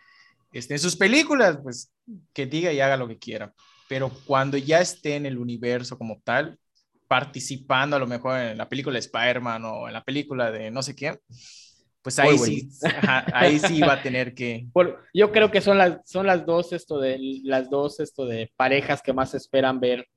[0.51, 1.91] Este, en sus películas, pues
[2.31, 3.53] que diga y haga lo que quiera.
[3.89, 6.57] Pero cuando ya esté en el universo como tal,
[7.07, 10.81] participando a lo mejor en la película de Spider-Man o en la película de no
[10.81, 11.19] sé quién,
[12.03, 12.69] pues ahí sí,
[13.33, 14.67] ahí sí va a tener que.
[15.13, 19.01] yo creo que son las, son las dos esto de las dos esto de parejas
[19.01, 20.07] que más esperan ver,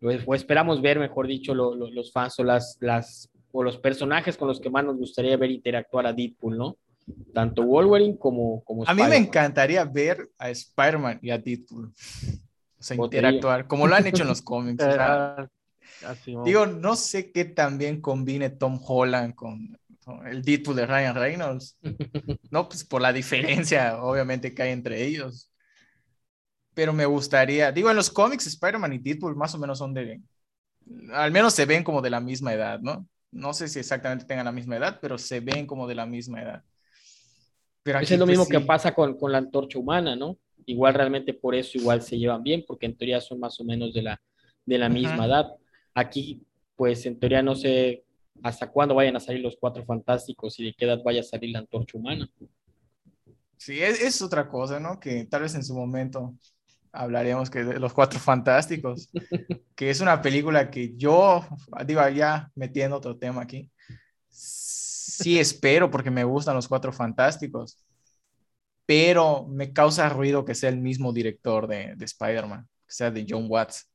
[0.00, 4.60] o esperamos ver, mejor dicho, los fans o las, las o los personajes con los
[4.60, 6.76] que más nos gustaría ver interactuar a Deadpool, ¿no?
[7.32, 11.86] Tanto Wolverine como, como A mí me encantaría ver a Spider-Man y a Deadpool.
[11.86, 14.84] O sea, interactuar, como lo han hecho en los cómics.
[16.44, 19.78] Digo, no sé qué también combine Tom Holland con
[20.26, 21.78] el Deadpool de Ryan Reynolds.
[22.50, 25.50] No, pues por la diferencia, obviamente, que hay entre ellos.
[26.72, 30.22] Pero me gustaría, digo, en los cómics, Spider-Man y Deadpool más o menos son de,
[31.12, 33.06] al menos se ven como de la misma edad, ¿no?
[33.30, 36.42] No sé si exactamente tengan la misma edad, pero se ven como de la misma
[36.42, 36.62] edad.
[37.82, 40.38] Pero es lo pues, mismo que pasa con, con, la antorcha humana, ¿no?
[40.66, 43.92] Igual realmente por eso igual se llevan bien, porque en teoría son más o menos
[43.92, 44.20] de la,
[44.64, 45.46] de la misma edad.
[45.98, 48.04] Aquí, pues en teoría no sé
[48.40, 51.50] hasta cuándo vayan a salir los cuatro fantásticos y de qué edad vaya a salir
[51.50, 52.30] la antorcha humana.
[53.56, 55.00] Sí, es, es, otra cosa, ¿no?
[55.00, 56.36] Que tal vez en su momento
[56.92, 59.10] hablaremos que de Los Cuatro Fantásticos,
[59.74, 61.44] que es una película que yo,
[61.84, 63.68] digo, ya metiendo otro tema aquí,
[64.28, 67.84] sí espero porque me gustan Los Cuatro Fantásticos,
[68.86, 73.26] pero me causa ruido que sea el mismo director de, de Spider-Man, que sea de
[73.28, 73.90] John Watts.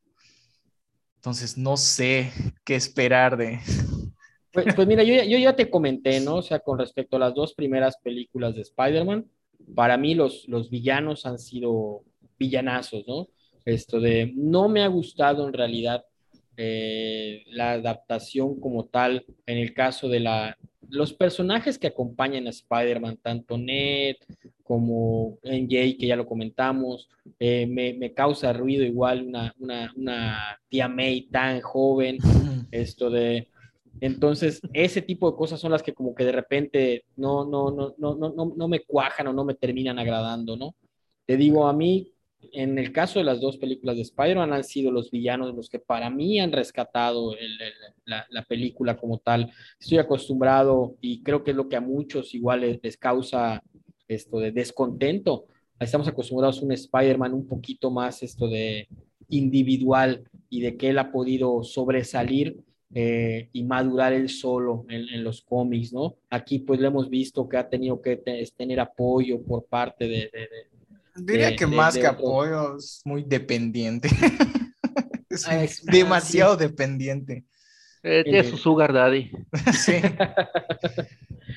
[1.23, 2.33] Entonces, no sé
[2.65, 3.59] qué esperar de...
[4.51, 6.36] Pues, pues mira, yo, ya te comenté, ¿no?
[6.36, 9.25] O sea, con respecto a las dos primeras películas de Spider-Man,
[9.73, 12.03] para mí los, los villanos han sido
[12.38, 13.29] villanazos, ¿no?
[13.65, 16.05] Esto de, no me ha gustado en realidad
[16.55, 20.55] eh, la adaptación como tal, en el caso de la,
[20.93, 24.15] los personajes que acompañan a Spider-Man, tanto Ned
[24.63, 30.60] como NJ, que ya lo comentamos, eh, me, me, causa ruido igual una, una, una,
[30.69, 32.17] tía May tan joven,
[32.71, 33.49] esto de...
[34.01, 37.95] Entonces, ese tipo de cosas son las que como que de repente no, no, no,
[37.97, 40.75] no, no, no me cuajan o no me terminan agradando, ¿no?
[41.25, 42.12] Te digo, a mí
[42.51, 45.79] en el caso de las dos películas de Spider-Man han sido los villanos los que
[45.79, 47.36] para mí han rescatado
[48.06, 49.51] la, película como tal.
[49.79, 53.63] Estoy acostumbrado y creo que es lo que a muchos igual les, causa
[54.08, 55.47] esto de descontento.
[55.79, 58.88] Estamos acostumbrados a un Spider-Man un poquito más esto de
[59.29, 65.41] individual y de que él ha podido sobresalir eh, y madurar él solo en, los
[65.41, 66.15] cómics, ¿no?
[66.29, 68.17] Aquí pues le hemos visto que ha tenido que
[68.56, 70.29] tener apoyo por parte de,
[71.15, 74.10] Diría que más que apoyo es muy dependiente.
[75.30, 77.45] es demasiado dependiente.
[78.04, 79.32] Eh, es su sugar daddy.
[79.73, 79.93] sí.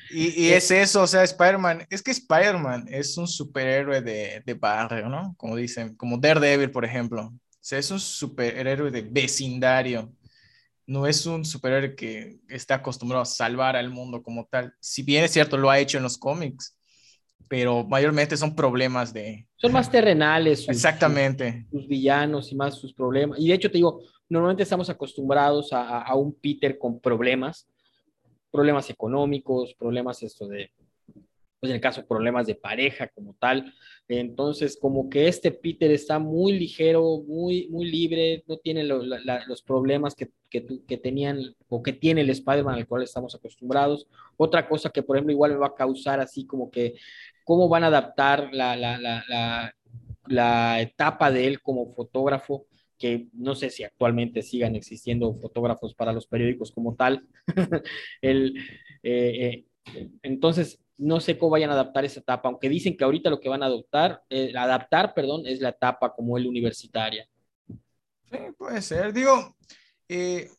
[0.09, 4.53] Y, y, es eso, o sea, Spider-Man, es que Spider-Man es un superhéroe de, de,
[4.53, 5.33] barrio, ¿no?
[5.37, 7.25] Como dicen, como Daredevil, por ejemplo.
[7.25, 10.13] O sea, es un superhéroe de vecindario.
[10.85, 14.73] No es un superhéroe que está acostumbrado a salvar al mundo como tal.
[14.79, 16.76] Si bien es cierto, lo ha hecho en los cómics,
[17.47, 19.47] pero mayormente son problemas de...
[19.55, 20.67] Son más terrenales.
[20.67, 21.65] Exactamente.
[21.71, 23.39] Sus, villanos y más sus problemas.
[23.39, 27.67] Y de hecho te digo, normalmente estamos acostumbrados a, a, un Peter con problemas,
[28.51, 30.71] problemas económicos, problemas esto de,
[31.59, 33.73] pues en el caso problemas de pareja como tal.
[34.07, 40.15] Entonces, como que este Peter está muy ligero, muy, muy libre, no tiene los problemas
[40.15, 44.07] que, que, que, tenían o que tiene el Spider-Man al cual estamos acostumbrados.
[44.37, 46.95] Otra cosa que, por ejemplo, igual me va a causar así como que
[47.47, 49.73] cómo van a adaptar la, la, la,
[50.25, 52.65] la etapa de él como fotógrafo
[52.97, 57.25] que no sé si actualmente sigan existiendo fotógrafos para los periódicos como tal.
[58.21, 58.57] el,
[59.01, 59.63] eh,
[59.95, 63.39] eh, entonces, no sé cómo vayan a adaptar esa etapa, aunque dicen que ahorita lo
[63.39, 67.29] que van a adoptar, eh, adaptar, perdón, es la etapa como el universitaria.
[68.29, 69.13] Sí, puede ser.
[69.13, 69.55] Digo,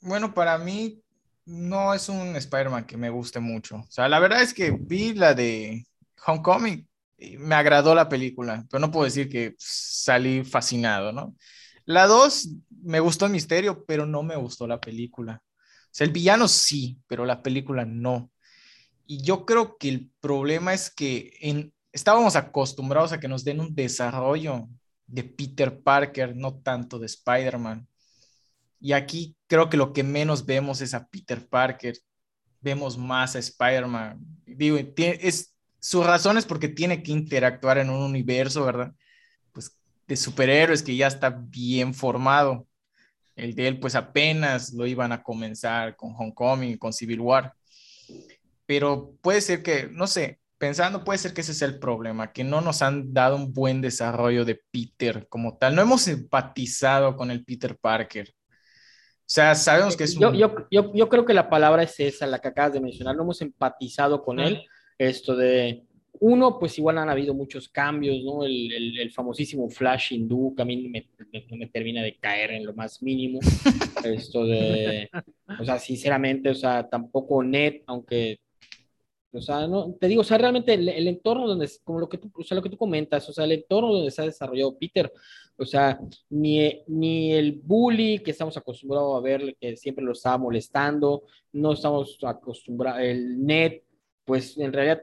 [0.00, 1.02] bueno, para mí
[1.44, 3.76] no es un Spider-Man que me guste mucho.
[3.76, 5.87] O sea, la verdad es que vi la de
[6.26, 6.86] Homecoming,
[7.38, 11.34] me agradó la película, pero no puedo decir que salí fascinado, ¿no?
[11.84, 12.50] La 2
[12.82, 15.42] me gustó el misterio, pero no me gustó la película.
[15.44, 18.30] O sea, el villano sí, pero la película no.
[19.06, 23.60] Y yo creo que el problema es que en, estábamos acostumbrados a que nos den
[23.60, 24.68] un desarrollo
[25.06, 27.88] de Peter Parker, no tanto de Spider-Man.
[28.80, 31.96] Y aquí creo que lo que menos vemos es a Peter Parker,
[32.60, 34.20] vemos más a Spider-Man.
[34.44, 38.92] Digo, es, su razón es porque tiene que interactuar en un universo, ¿verdad?
[39.52, 42.66] Pues de superhéroes que ya está bien formado.
[43.36, 47.54] El de él, pues apenas lo iban a comenzar con Homecoming, con Civil War.
[48.66, 52.42] Pero puede ser que, no sé, pensando, puede ser que ese sea el problema, que
[52.42, 55.76] no nos han dado un buen desarrollo de Peter como tal.
[55.76, 58.28] No hemos empatizado con el Peter Parker.
[58.28, 60.34] O sea, sabemos que es un...
[60.34, 63.14] yo, yo, yo, creo que la palabra es esa, la que acabas de mencionar.
[63.14, 64.66] No hemos empatizado con él
[64.98, 65.84] esto de,
[66.20, 68.44] uno, pues igual han habido muchos cambios, ¿no?
[68.44, 71.08] El, el, famosísimo Flash hindú, que a mí me,
[71.50, 73.38] me, termina de caer en lo más mínimo.
[74.04, 75.08] Esto de,
[75.60, 78.40] o sea, sinceramente, o sea, tampoco net, aunque,
[79.32, 82.18] o sea, no, te digo, o sea, realmente el, el, entorno donde, como lo que
[82.18, 84.76] tú, o sea, lo que tú comentas, o sea, el entorno donde se ha desarrollado
[84.78, 85.12] Peter,
[85.56, 85.98] o sea,
[86.30, 91.72] ni, ni el bully que estamos acostumbrados a ver, que siempre lo estaba molestando, no
[91.72, 93.82] estamos acostumbrados, el net,
[94.28, 95.00] pues en realidad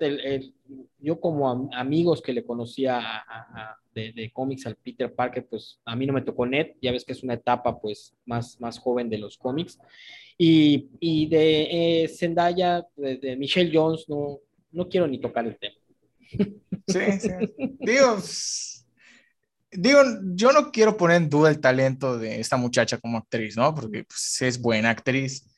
[0.99, 3.25] yo como amigos que le conocía
[3.95, 7.13] de, cómics al Peter Parker, pues a mí no me tocó net, ya ves que
[7.13, 9.79] es una etapa pues más, más joven de los cómics.
[10.37, 15.75] Y, y de eh, Zendaya, de, Michelle Jones, no, no quiero ni tocar el tema.
[16.85, 17.29] Sí, sí.
[17.79, 18.17] Digo,
[19.71, 20.01] digo,
[20.35, 23.73] yo no quiero poner en duda el talento de esta muchacha como actriz, ¿no?
[23.73, 25.54] Porque pues, es buena actriz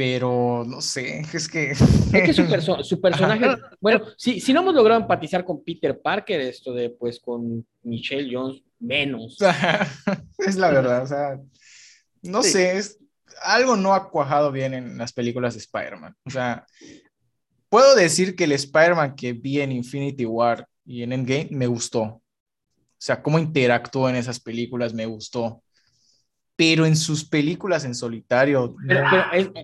[0.00, 1.72] pero no sé, es que...
[1.72, 1.78] Es
[2.10, 2.46] que su,
[2.84, 3.46] su personaje,
[3.82, 8.30] bueno, si, si no hemos logrado empatizar con Peter Parker, esto de pues con Michelle
[8.32, 9.36] Jones, menos.
[10.38, 11.38] es la verdad, o sea,
[12.22, 12.98] no sé, es,
[13.42, 16.16] algo no ha cuajado bien en las películas de Spider-Man.
[16.24, 16.64] O sea,
[17.68, 22.04] puedo decir que el Spider-Man que vi en Infinity War y en Endgame me gustó.
[22.04, 22.22] O
[22.96, 25.62] sea, cómo interactuó en esas películas me gustó
[26.60, 28.76] pero en sus películas en solitario.
[28.86, 29.02] Pero,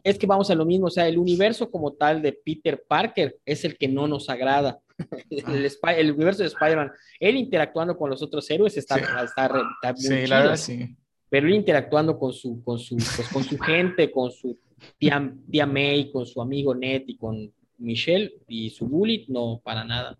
[0.03, 3.37] es, que vamos a lo mismo, o sea, el universo como tal de Peter Parker
[3.45, 4.79] es el que no nos agrada.
[5.29, 10.57] El, universo de Spider-Man, él interactuando con los otros héroes está, está, muy sí, chido,
[10.57, 10.97] sí.
[11.29, 14.59] Pero él interactuando con su, con su, pues, con su gente, con su
[14.97, 19.85] tía, tía May, con su amigo Ned y con Michelle y su bully, no, para
[19.85, 20.19] nada.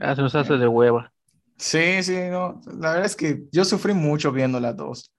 [0.00, 1.12] Ah, se nos hace de hueva.
[1.56, 2.60] Sí, sí, no.
[2.66, 5.13] La verdad es que yo sufrí mucho viendo las dos.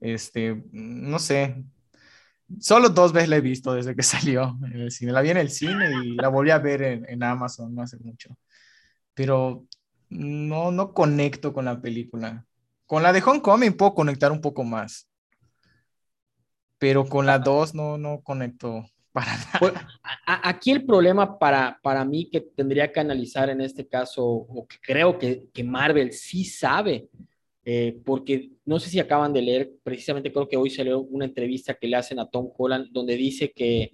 [0.00, 1.64] Este, no sé,
[2.60, 5.12] solo dos veces la he visto desde que salió en el cine.
[5.12, 8.36] La vi en el cine y la volví a ver en, Amazon no hace mucho.
[9.14, 9.64] Pero
[10.08, 12.44] no, no conecto con la película.
[12.86, 15.08] Con la de Homecoming puedo conectar un poco más.
[16.78, 19.58] Pero con la dos no, no conecto para nada.
[19.58, 19.72] Pues,
[20.26, 24.76] aquí el problema para, para mí que tendría que analizar en este caso, o que
[24.82, 27.08] creo que, que Marvel sí sabe,
[27.66, 31.74] eh, porque no sé si acaban de leer, precisamente creo que hoy salió una entrevista
[31.74, 33.92] que le hacen a Tom Holland, donde dice que,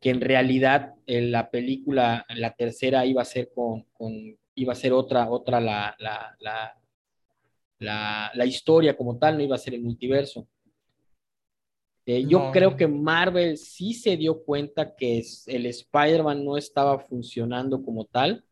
[0.00, 4.12] que en realidad eh, la película, la tercera, iba a ser con, con
[4.54, 6.36] iba a ser otra, otra la, la,
[7.78, 10.48] la, la, historia como tal, no iba a ser el multiverso.
[12.06, 17.82] Eh, yo creo que Marvel sí se dio cuenta que el Spider-Man no estaba funcionando
[17.82, 18.44] como tal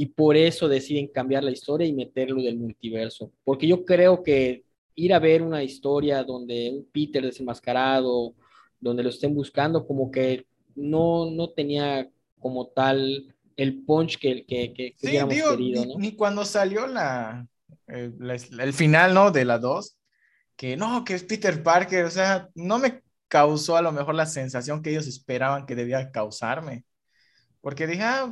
[0.00, 3.30] y por eso deciden cambiar la historia y meterlo del multiverso.
[3.44, 8.34] Porque yo creo que ir a ver una historia donde un Peter desenmascarado,
[8.80, 12.08] donde lo estén buscando, como que no, no tenía
[12.38, 17.46] como tal el punch que, que, que, sí, querido, ni, ni, cuando salió la,
[17.86, 18.14] el,
[18.58, 19.30] el final, ¿no?
[19.30, 19.98] De la 2,
[20.56, 24.24] que no, que es Peter Parker, o sea, no me causó a lo mejor la
[24.24, 26.86] sensación que ellos esperaban que debía causarme.
[27.60, 28.30] Porque dije, ah,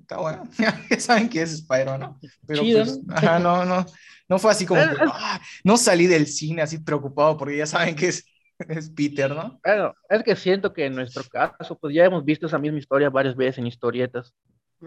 [0.00, 2.20] está bueno, ya saben que es Spider-Man, ¿no?
[2.46, 3.86] Pero pues, ajá, no, no,
[4.28, 7.94] no fue así como que, ah, no salí del cine así preocupado porque ya saben
[7.94, 8.24] que es,
[8.68, 9.60] es Peter, ¿no?
[9.64, 13.10] Bueno, es que siento que en nuestro caso, pues ya hemos visto esa misma historia
[13.10, 14.32] varias veces en historietas.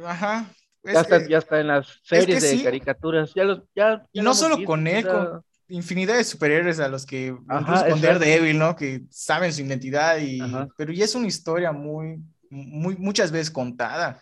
[0.05, 0.49] Ajá.
[0.83, 3.33] Ya está, ya está en las series de caricaturas.
[3.35, 7.35] Ya los, ya, y no solo con él, con infinidad de superhéroes a los que
[7.47, 8.75] Ajá, incluso con débil, ¿no?
[8.75, 10.39] Que saben su identidad y
[10.77, 14.19] pero ya es una historia muy muy muchas veces contada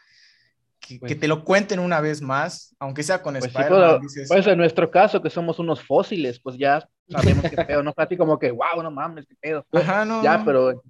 [0.88, 4.02] que, pues te lo cuenten una vez más, aunque sea con pues Spider-Man.
[4.28, 8.04] pues en nuestro caso, que somos unos fósiles, pues ya sabemos qué pedo, no fue
[8.04, 9.66] así como que, wow, no mames, qué pedo.
[9.74, 10.24] Ajá, no.
[10.24, 10.82] Ya, pero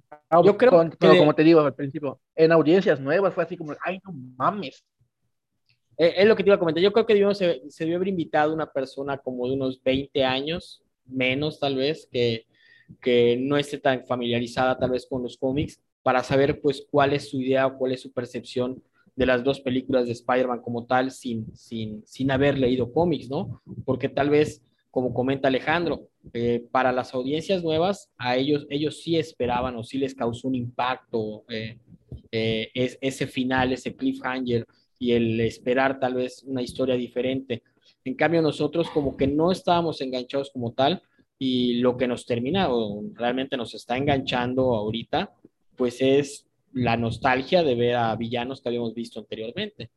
[0.44, 1.18] yo creo que...
[1.18, 4.84] como te digo al principio, en audiencias nuevas fue así como, ay, no mames.
[5.96, 6.82] Eh, es lo que te iba a comentar.
[6.82, 10.82] Yo creo que se, se debió haber invitado una persona como de unos 20 años,
[11.04, 12.46] menos tal vez, que,
[13.00, 17.28] que no esté tan familiarizada tal vez con los cómics, para saber pues cuál es
[17.28, 18.82] su idea o cuál es su percepción
[19.18, 23.60] de las dos películas de Spider-Man como tal sin, sin, sin haber leído cómics, ¿no?
[23.84, 29.16] Porque tal vez, como comenta Alejandro, eh, para las audiencias nuevas, a ellos, ellos sí
[29.18, 31.78] esperaban o sí les causó un impacto eh,
[32.30, 34.64] eh, es, ese final, ese cliffhanger
[35.00, 37.64] y el esperar tal vez una historia diferente.
[38.04, 41.02] En cambio, nosotros como que no estábamos enganchados como tal
[41.40, 45.34] y lo que nos termina o realmente nos está enganchando ahorita,
[45.74, 49.90] pues es la nostalgia de ver a villanos que habíamos visto anteriormente.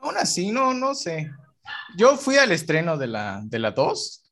[0.00, 1.30] Aún así, no, no sé.
[1.96, 4.24] Yo fui al estreno de la, de la 2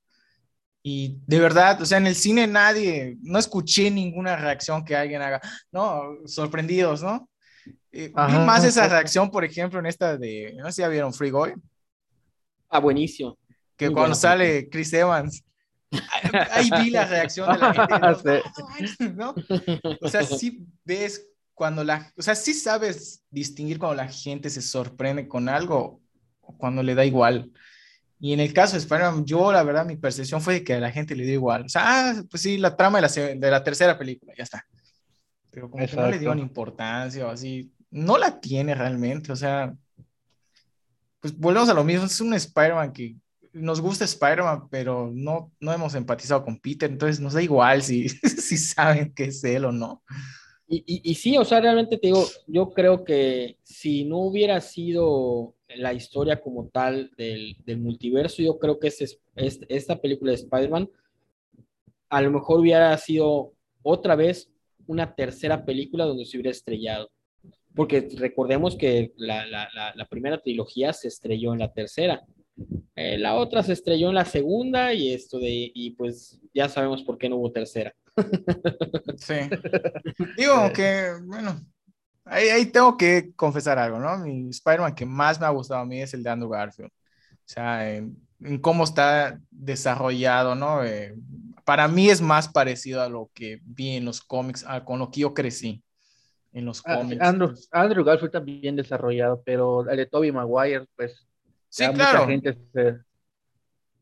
[0.82, 5.20] y de verdad, o sea, en el cine nadie, no escuché ninguna reacción que alguien
[5.20, 5.40] haga,
[5.72, 7.28] no, sorprendidos, ¿no?
[7.90, 11.30] vi más esa reacción, por ejemplo, en esta de, no sé si ya vieron Free
[11.30, 11.54] Guy.
[12.68, 13.38] Ah, buenísimo.
[13.76, 15.44] Que cuando sale Chris Evans,
[16.50, 18.42] ahí vi la reacción de la gente.
[19.14, 19.34] ¿no?
[20.00, 24.60] O sea, sí ves cuando la, o sea, sí sabes distinguir cuando la gente se
[24.60, 26.02] sorprende con algo
[26.40, 27.50] o cuando le da igual.
[28.18, 30.80] Y en el caso de spider yo la verdad mi percepción fue de que a
[30.80, 31.64] la gente le dio igual.
[31.64, 34.66] O sea, ah, pues sí, la trama de la, de la tercera película, ya está.
[35.50, 39.32] Pero como que no le dio ni importancia o así, no la tiene realmente.
[39.32, 39.74] O sea,
[41.20, 43.16] pues volvemos a lo mismo, es un Spider-Man que
[43.56, 48.08] nos gusta Spider-Man, pero no, no hemos empatizado con Peter, entonces nos da igual si,
[48.08, 50.02] si saben que es él o no.
[50.68, 55.54] Y, y, sí, o sea, realmente te digo, yo creo que si no hubiera sido
[55.68, 60.90] la historia como tal del, del multiverso, yo creo que es, esta película de Spider-Man
[62.08, 63.52] a lo mejor hubiera sido
[63.82, 64.50] otra vez
[64.86, 67.10] una tercera película donde se hubiera estrellado.
[67.74, 72.24] Porque recordemos que la, la, la, primera trilogía se estrelló en la tercera.
[72.94, 77.02] Eh, la otra se estrelló en la segunda y esto de, y pues ya sabemos
[77.02, 77.94] por qué no hubo tercera.
[79.18, 79.34] Sí.
[80.36, 81.60] Digo que, bueno,
[82.24, 84.18] ahí, ahí, tengo que confesar algo, ¿no?
[84.18, 86.90] Mi Spider-Man que más me ha gustado a mí es el de Andrew Garfield.
[86.90, 88.16] O sea, en,
[88.60, 90.84] cómo está desarrollado, ¿no?
[90.84, 91.14] Eh,
[91.64, 95.20] para mí es más parecido a lo que vi en los cómics, con lo que
[95.20, 95.82] yo crecí
[96.52, 97.22] en los ah, cómics.
[97.22, 101.25] Andrew, Andrew Garfield está bien desarrollado, pero el de Tobey Maguire, pues.
[101.68, 102.28] Sí, claro.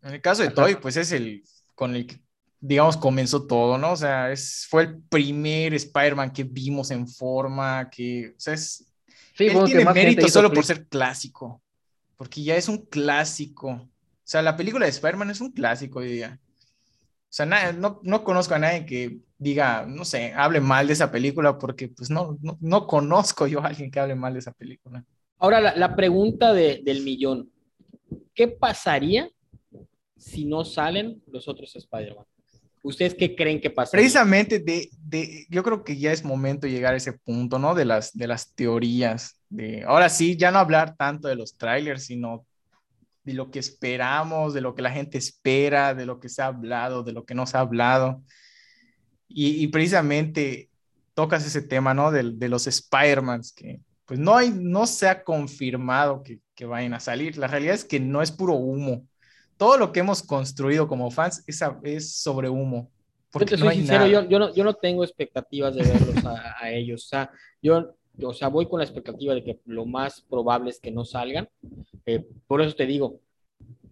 [0.05, 1.43] En el caso de Tobey, pues es el
[1.75, 2.21] con el que,
[2.61, 3.93] digamos, comenzó todo, ¿no?
[3.93, 8.87] O sea, es, fue el primer Spider-Man que vimos en forma, que, o sea, es,
[9.35, 11.62] sí, él tiene mérito solo por ser clásico,
[12.17, 13.69] porque ya es un clásico.
[13.71, 13.91] O
[14.27, 16.39] sea, la película de Spider-Man es un clásico hoy día.
[17.35, 21.11] O sea, no, no, conozco a nadie que diga, no sé, hable mal de esa
[21.11, 24.53] película porque pues no, no, no conozco yo a alguien que hable mal de esa
[24.53, 25.05] película.
[25.39, 27.51] Ahora, la, la pregunta de, del millón.
[28.35, 29.30] ¿Qué pasaría
[30.16, 32.24] si no salen los otros Spider-Man?
[32.82, 34.03] ¿Ustedes qué creen que pasaría?
[34.03, 37.74] Precisamente de, de, yo creo que ya es momento de llegar a ese punto, ¿no?
[37.74, 39.41] De las, de las teorías.
[39.49, 42.45] De, ahora sí, ya no hablar tanto de los trailers, sino
[43.22, 46.47] de lo que esperamos, de lo que la gente espera, de lo que se ha
[46.47, 48.22] hablado, de lo que no se ha hablado.
[49.28, 50.68] Y, precisamente
[51.14, 52.11] tocas ese tema, ¿no?
[52.11, 56.94] De, de los Spider-Mans, que pues no, hay, no se ha confirmado que, que, vayan
[56.94, 57.38] a salir.
[57.38, 59.07] La realidad es que no es puro humo.
[59.57, 62.90] Todo lo que hemos construido como fans es, es sobre humo.
[63.30, 66.70] Porque yo soy sincero, yo, yo, no, yo, no, tengo expectativas de verlos a, a
[66.70, 67.05] ellos.
[67.05, 67.30] O sea,
[67.61, 71.05] yo o sea, voy con la expectativa de que lo más probable es que no
[71.05, 71.48] salgan.
[72.07, 73.20] Eh, por eso te digo,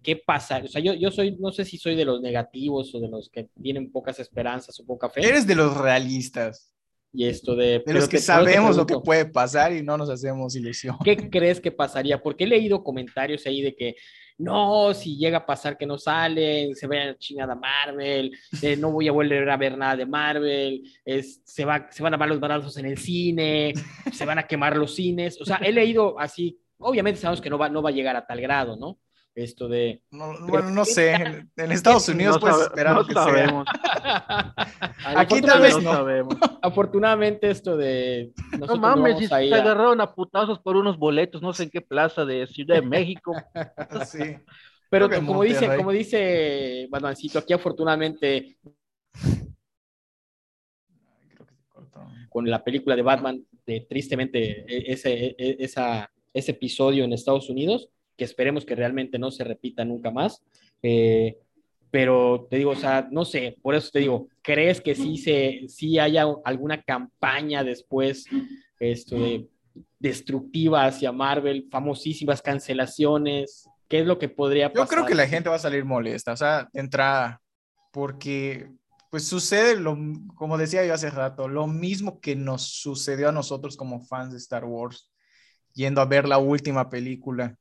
[0.01, 0.61] ¿qué pasa?
[0.63, 3.29] O sea, yo, yo soy, no sé si soy de los negativos o de los
[3.29, 5.27] que tienen pocas esperanzas o poca fe.
[5.27, 6.72] Eres de los realistas.
[7.13, 7.83] Y esto de...
[7.85, 10.97] De los que sabemos lo que puede pasar y no nos hacemos ilusión.
[11.03, 12.21] ¿Qué crees que pasaría?
[12.21, 13.95] Porque he leído comentarios ahí de que
[14.37, 18.91] no, si llega a pasar que no salen, se vayan a chingada Marvel, eh, no
[18.91, 22.27] voy a volver a ver nada de Marvel, es, se, va, se van a dar
[22.27, 23.73] los balazos en el cine,
[24.11, 25.39] se van a quemar los cines.
[25.39, 28.25] O sea, he leído así, obviamente sabemos que no va, no va a llegar a
[28.25, 28.99] tal grado, ¿no?
[29.35, 30.01] Esto de...
[30.11, 33.67] bueno, no sé, en, Estados Unidos puedes esperar no que sabemos.
[35.05, 35.91] Aquí tal vez no.
[35.91, 36.35] Sabemos.
[36.61, 38.31] Afortunadamente esto de...
[38.59, 42.25] No mames, si se agarraron a putazos por unos boletos, no sé en qué plaza
[42.25, 43.33] de Ciudad de México.
[44.05, 44.37] sí.
[44.89, 48.59] Pero como dice, como dice Batmancito, aquí afortunadamente
[52.29, 57.49] con la película de Batman, de, tristemente e, ese, e, esa, ese episodio en Estados
[57.49, 60.43] Unidos, que esperemos que realmente no se repita nunca más.
[60.81, 61.37] Eh,
[61.93, 65.61] pero te digo, o sea, no sé, por eso te digo, ¿crees que sí, se,
[65.67, 68.25] sí haya alguna campaña después
[68.79, 69.47] esto de
[69.99, 73.69] destructiva hacia Marvel, famosísimas cancelaciones?
[73.87, 74.87] ¿Qué es lo que podría pasar?
[74.87, 77.39] Yo creo que la gente va a salir molesta, o sea, de entrada,
[77.91, 78.71] porque
[79.11, 79.95] pues sucede, lo,
[80.33, 84.39] como decía yo hace rato, lo mismo que nos sucedió a nosotros como fans de
[84.39, 85.11] Star Wars,
[85.73, 87.55] yendo a ver la última película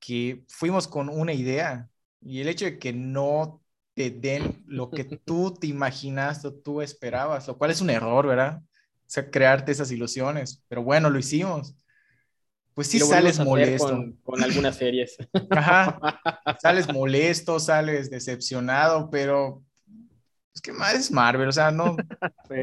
[0.00, 1.88] que fuimos con una idea
[2.20, 3.62] y el hecho de que no
[3.94, 8.26] te den lo que tú te imaginaste o tú esperabas, lo cual es un error,
[8.26, 8.60] ¿verdad?
[8.62, 11.74] O sea, crearte esas ilusiones, pero bueno, lo hicimos.
[12.74, 14.04] Pues sí sales molesto.
[14.22, 15.16] Con, algunas series.
[15.50, 15.98] Ajá.
[16.62, 19.64] Sales molesto, sales decepcionado, pero
[20.54, 21.96] es que más es Marvel, o sea, no,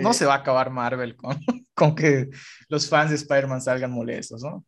[0.02, 1.38] no se va a acabar Marvel con,
[1.74, 2.30] con que
[2.70, 4.66] los fans de Spider-Man salgan molestos, ¿no?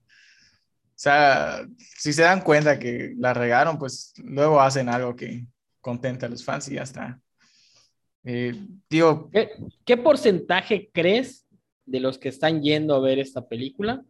[0.98, 5.46] O sea, si se dan cuenta que la regaron, pues luego hacen algo que
[5.80, 7.22] contenta a los fans y ya está.
[8.24, 8.56] Eh,
[8.90, 9.30] digo,
[9.86, 11.46] ¿Qué, porcentaje crees
[11.86, 14.04] de los que están yendo a ver esta película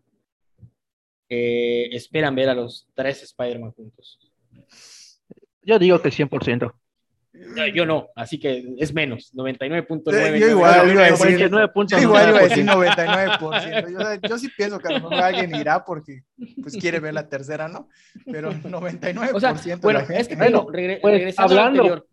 [1.27, 4.17] eh, esperan ver a los tres Spider-Man juntos?
[5.63, 6.73] Yo digo que 100%.
[7.73, 10.39] Yo no, así que es menos, 99.9.
[10.39, 14.29] Yo igual iba a decir, yo igual iba a decir 99%.
[14.29, 16.23] Yo, sí pienso que a lo mejor alguien irá porque
[16.61, 17.89] pues quiere ver la tercera, ¿no?
[18.25, 22.05] Pero 99% o sea, bueno, Es que, bueno, pues, regresando hablando.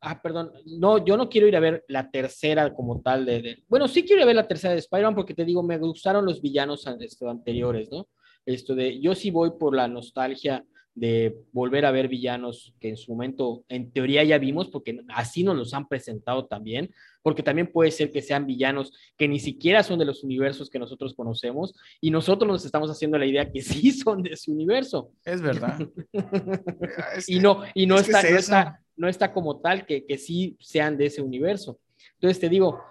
[0.00, 3.88] ah, perdón, no, yo no quiero ir a ver la tercera como tal de, bueno,
[3.88, 6.40] sí quiero ir a ver la tercera de Spider-Man porque te digo, me gustaron los
[6.40, 8.08] villanos anteriores, ¿no?
[8.46, 10.64] Esto de, yo sí voy por la nostalgia
[10.98, 15.44] de volver a ver villanos que en su momento, en teoría ya vimos, porque así
[15.44, 16.90] nos los han presentado también,
[17.22, 20.78] porque también puede ser que sean villanos que ni siquiera son de los universos que
[20.78, 25.12] nosotros conocemos y nosotros nos estamos haciendo la idea que sí son de ese universo.
[25.24, 25.78] Es verdad.
[27.28, 31.22] y no, y no, está, no, está, como tal que, que sí sean de ese
[31.22, 31.78] universo.
[32.14, 32.82] Entonces te digo,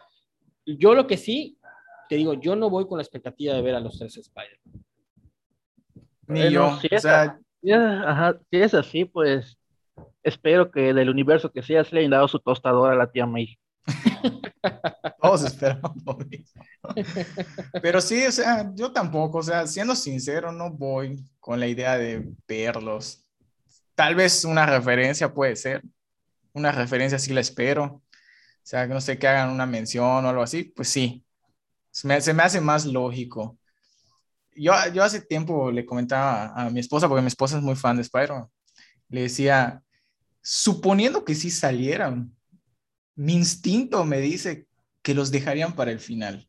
[0.65, 1.57] yo lo que sí,
[2.07, 4.59] te digo, yo no voy con la expectativa de ver a los tres Spider.
[6.27, 6.79] Ni yo.
[6.81, 6.87] Si,
[8.51, 9.57] es, así, pues
[10.23, 13.25] espero que del universo que sea se le hayan dado su tostadora a la tía
[13.25, 13.57] May.
[15.21, 15.93] Todos esperamos
[17.81, 21.97] Pero sí, o sea, yo tampoco, o sea, siendo sincero, no voy con la idea
[21.97, 23.25] de verlos.
[23.95, 25.81] Tal vez una referencia puede ser.
[26.53, 27.85] Una referencia sí la espero.
[27.85, 28.01] O
[28.63, 31.23] sea, que no sé, que hagan una mención o algo así, pues sí.
[31.91, 33.57] Se me, se me hace más lógico.
[34.57, 37.95] Yo, yo hace tiempo le comentaba a mi esposa, porque mi esposa es muy fan
[37.95, 38.47] de Spider-Man,
[39.09, 39.81] le decía,
[40.41, 42.31] suponiendo que sí salieran,
[43.15, 44.67] mi instinto me dice
[45.01, 46.47] que los dejarían para el final.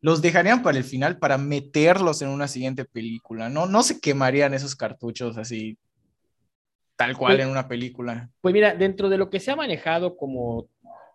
[0.00, 3.48] Los dejarían para el final para meterlos en una siguiente película.
[3.48, 5.78] No, no se quemarían esos cartuchos así,
[6.96, 8.30] tal cual pues en una película.
[8.40, 10.68] Pues mira, dentro de lo que se ha manejado como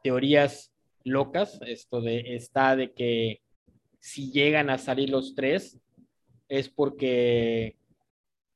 [0.04, 0.72] teorías
[1.04, 3.42] locas, esto de está de que
[4.00, 5.78] si llegan a salir los tres,
[6.50, 7.78] es porque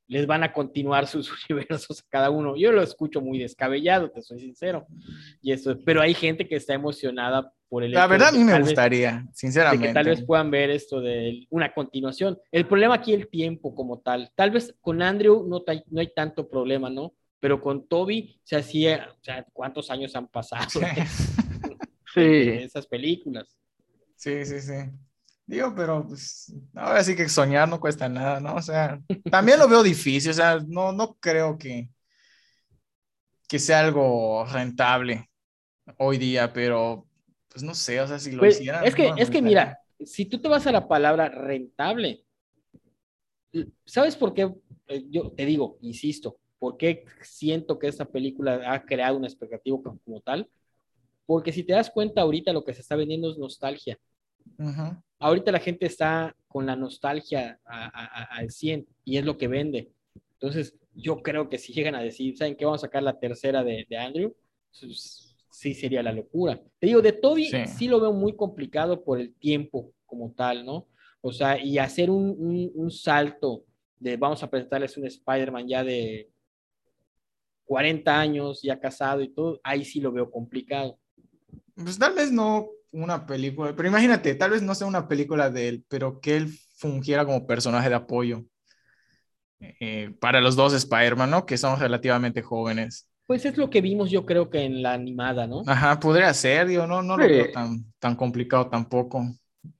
[0.06, 2.56] les van a continuar sus universos a cada uno.
[2.56, 4.86] Yo lo escucho muy descabellado, te soy sincero.
[5.40, 8.60] Y eso, pero hay gente que está emocionada por el La verdad a mí me
[8.60, 9.88] gustaría, sinceramente.
[9.88, 12.38] que tal vez puedan ver esto de una continuación.
[12.52, 14.30] El problema aquí es el tiempo como tal.
[14.34, 17.14] Tal vez con Andrew no, no hay tanto problema, ¿no?
[17.40, 20.66] Pero con Toby se hacía, o sea, ¿cuántos años han pasado?
[22.14, 22.20] sí.
[22.22, 23.58] esas películas.
[24.16, 24.74] Sí, sí, sí.
[25.46, 28.54] Digo, pero pues, ahora sí que soñar no cuesta nada, ¿no?
[28.54, 31.90] O sea, también lo veo difícil, o sea, no, no creo que,
[33.46, 35.30] que sea algo rentable
[35.98, 37.06] hoy día, pero
[37.48, 38.84] pues no sé, o sea, si lo pues, hicieran.
[38.84, 42.24] Es que, es que mira, si tú te vas a la palabra rentable,
[43.84, 44.52] ¿sabes por qué?
[44.88, 49.78] Eh, yo te digo, insisto, ¿por qué siento que esta película ha creado una expectativa
[49.82, 50.48] como, tal?
[51.26, 53.98] Porque si te das cuenta ahorita lo que se está vendiendo es nostalgia.
[54.58, 59.90] Ajá ahorita la gente está con la nostalgia al 100 y es lo que vende.
[60.32, 62.66] Entonces, yo creo que si llegan a decir, ¿saben qué?
[62.66, 64.36] Vamos a sacar la tercera de, Andrew,
[64.78, 66.60] pues, sí sería la locura.
[66.78, 67.88] Te digo, de Toby sí.
[67.88, 70.88] lo veo muy complicado por el tiempo como tal, ¿no?
[71.22, 73.64] O sea, y hacer un, un salto
[73.98, 76.28] de vamos a presentarles un Spider-Man ya de
[77.64, 80.98] 40 años, ya casado y todo, ahí sí lo veo complicado.
[81.74, 85.68] Pues tal vez no una película, pero imagínate, tal vez no sea una película de
[85.68, 88.44] él, pero que él fungiera como personaje de apoyo
[89.60, 91.46] eh, para los dos Spider-Man, ¿no?
[91.46, 93.08] Que son relativamente jóvenes.
[93.26, 95.62] Pues es lo que vimos yo creo que en la animada, ¿no?
[95.66, 99.24] Ajá, podría ser, digo, no, no lo veo tan, tan complicado tampoco.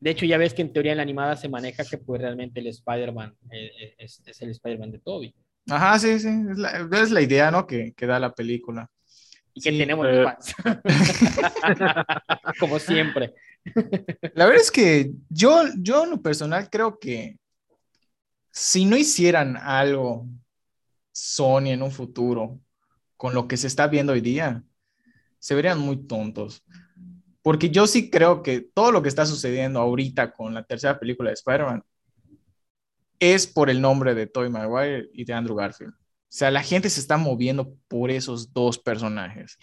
[0.00, 2.60] De hecho, ya ves que en teoría en la animada se maneja que pues realmente
[2.60, 5.34] el Spider-Man eh, eh, es, es, el Spider-Man de Toby.
[5.68, 7.66] Ajá, sí, sí, es la, es la idea, ¿no?
[7.66, 8.90] Que, que da la película
[9.54, 10.54] y que tenemos fans.
[12.58, 13.34] Como siempre.
[14.34, 17.38] La verdad es que yo, yo en lo personal creo que
[18.50, 20.26] si no hicieran algo
[21.12, 22.60] Sony en un futuro
[23.16, 24.62] con lo que se está viendo hoy día,
[25.38, 26.64] se verían muy tontos.
[27.42, 31.30] Porque yo sí creo que todo lo que está sucediendo ahorita con la tercera película
[31.30, 31.84] de Spider-Man
[33.18, 35.94] es por el nombre de Tobey Maguire y de Andrew Garfield.
[36.34, 39.56] O sea, la gente se está moviendo por esos dos personajes.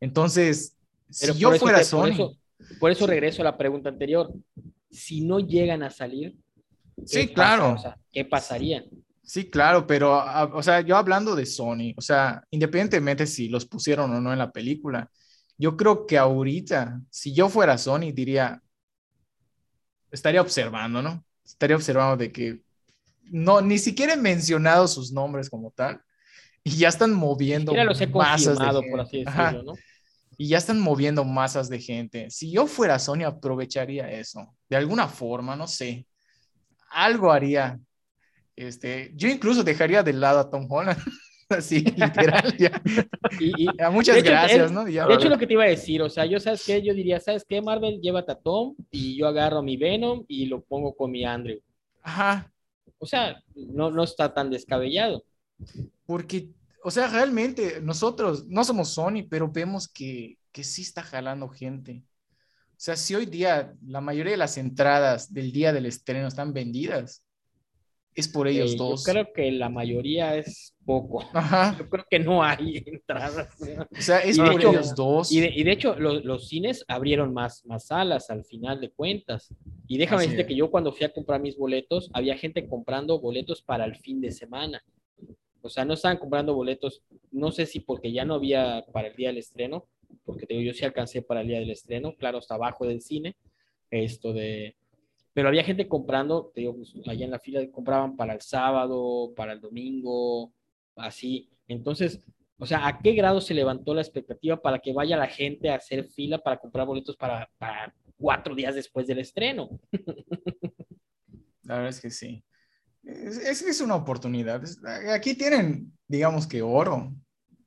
[0.00, 0.76] Entonces,
[1.08, 2.36] si yo fuera Sony.
[2.80, 4.34] Por eso, regreso a la pregunta anterior.
[4.90, 6.34] Si no llegan a salir.
[7.04, 7.76] Sí, claro.
[8.10, 8.84] ¿Qué pasaría?
[9.22, 10.24] Sí, claro, pero,
[10.54, 14.40] o sea, yo hablando de Sony, o sea, independientemente si los pusieron o no en
[14.40, 15.08] la película,
[15.56, 18.60] yo creo que ahorita, si yo fuera Sony, diría,
[20.10, 21.24] estaría observando, ¿no?
[21.44, 22.65] Estaría observando de que
[23.30, 26.00] no, ni siquiera he mencionado sus nombres como tal.
[26.62, 28.90] Y ya están moviendo masas de gente.
[28.90, 29.74] por así decirlo, ¿no?
[30.38, 32.30] Y ya están moviendo masas de gente.
[32.30, 34.54] Si yo fuera Sony, aprovecharía eso.
[34.68, 36.06] De alguna forma, no sé.
[36.90, 37.78] Algo haría.
[38.54, 40.98] Este, yo incluso dejaría de lado a Tom Holland.
[41.48, 42.54] Así, literal.
[43.38, 44.84] Y, muchas gracias, ¿no?
[44.84, 46.82] de hecho, lo que te iba a decir, o sea, yo, ¿sabes qué?
[46.82, 48.00] Yo diría, ¿sabes qué, Marvel?
[48.00, 51.60] Llévate a Tom y yo agarro mi Venom y lo pongo con mi Andrew.
[52.02, 52.50] Ajá.
[52.98, 55.24] O sea, no, no está tan descabellado.
[56.06, 56.50] Porque,
[56.82, 62.04] o sea, realmente nosotros no somos Sony, pero vemos que, que sí está jalando gente.
[62.70, 66.52] O sea, si hoy día la mayoría de las entradas del día del estreno están
[66.52, 67.25] vendidas,
[68.16, 69.04] es por ellos dos.
[69.04, 71.22] Yo creo que la mayoría es poco.
[71.78, 73.48] Yo creo que no hay entradas.
[73.60, 75.30] O sea, es por ellos dos.
[75.30, 79.54] Y de, hecho, los cines abrieron más, más salas al final de cuentas.
[79.86, 83.60] Y déjame decirte que yo cuando fui a comprar mis boletos, había gente comprando boletos
[83.62, 84.82] para el fin de semana.
[85.60, 89.16] O sea, no estaban comprando boletos, no sé si porque ya no había para el
[89.16, 89.88] día del estreno,
[90.24, 93.36] porque yo sí alcancé para el día del estreno, claro, hasta abajo del cine,
[93.90, 94.76] esto de,
[95.36, 99.34] pero había gente comprando, te digo, pues, allá en la fila compraban para el sábado,
[99.36, 100.50] para el domingo,
[100.96, 102.22] así, entonces,
[102.56, 105.74] o sea, ¿a qué grado se levantó la expectativa para que vaya la gente a
[105.74, 109.78] hacer fila para comprar boletos para, para cuatro días después del estreno?
[111.64, 112.42] La verdad es que sí.
[113.02, 114.62] Es, una oportunidad.
[115.12, 117.14] Aquí tienen, digamos que oro.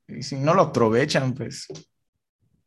[0.07, 1.67] Y si no lo aprovechan, pues,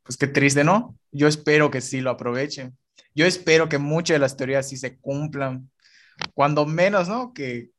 [0.04, 0.96] pues qué triste, ¿no?
[1.10, 2.76] Yo espero que sí lo aprovechen.
[3.14, 5.70] Yo espero que muchas de las teorías sí se cumplan.
[6.34, 7.32] Cuando menos, ¿no?
[7.32, 7.70] Que,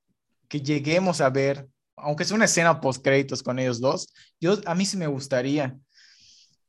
[0.47, 4.75] que lleguemos a ver, aunque sea una escena post créditos con ellos dos, yo a
[4.75, 5.75] mí sí me gustaría.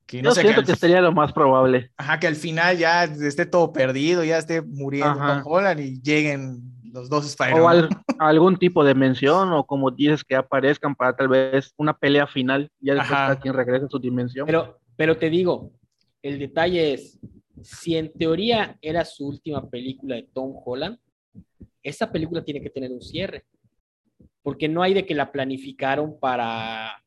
[0.07, 1.91] Que, no yo siento que, sería lo más probable.
[1.97, 6.63] Ajá, que al final ya esté todo perdido, ya esté muriendo Tom Holland y lleguen
[6.95, 7.89] los dos Spider-Man.
[8.19, 12.27] O algún tipo de mención, o como dices, que aparezcan para tal vez una pelea
[12.27, 14.47] final, ya después a quien regrese a su dimensión.
[14.47, 15.73] Pero, pero te digo,
[16.23, 17.19] el detalle es,
[17.63, 20.99] si en teoría era su última película de Tom Holland,
[21.83, 23.45] esa película tiene que tener un cierre,
[24.43, 27.03] porque no hay de que la planificaron para,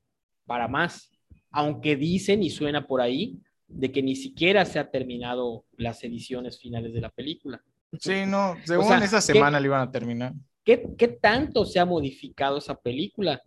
[0.45, 1.11] para más,
[1.51, 6.59] aunque dicen y suena por ahí de que ni siquiera se ha terminado las ediciones
[6.59, 7.61] finales de la película.
[7.99, 10.33] Sí, no, según esa semana le iban a terminar.
[10.63, 13.41] ¿qué, ¿Qué tanto se ha modificado esa película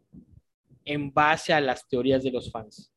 [0.86, 2.90] en base a las teorías de los fans?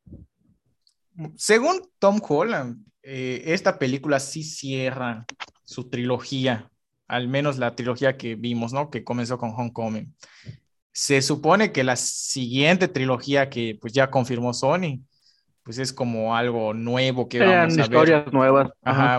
[1.36, 5.26] Según Tom Holland, eh, esta película sí cierra
[5.64, 6.70] su trilogía,
[7.06, 8.90] al menos la trilogía que vimos, ¿no?
[8.90, 10.14] Que comenzó con Homecoming.
[10.92, 15.02] Se supone que la siguiente trilogía que pues ya confirmó Sony
[15.64, 18.70] pues es como algo nuevo que vamos a historias nuevas.
[18.82, 19.18] Ajá,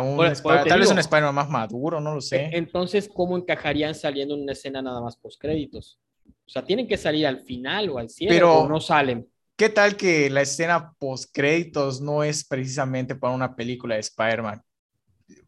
[0.68, 2.38] tal vez un Spider-Man más maduro, no lo sé.
[2.38, 6.00] E, entonces, ¿cómo encajarían saliendo en una escena nada más post créditos?
[6.46, 9.28] O sea, tienen que salir al final o al cierre Pero, o no salen.
[9.56, 14.62] ¿Qué tal que la escena post créditos no es precisamente para una película de Spider-Man?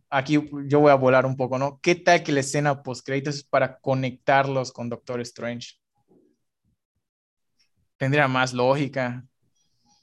[0.09, 1.79] Aquí yo voy a volar un poco, ¿no?
[1.81, 5.75] ¿Qué tal que la escena post créditos es para conectarlos con Doctor Strange?
[7.97, 9.25] Tendría más lógica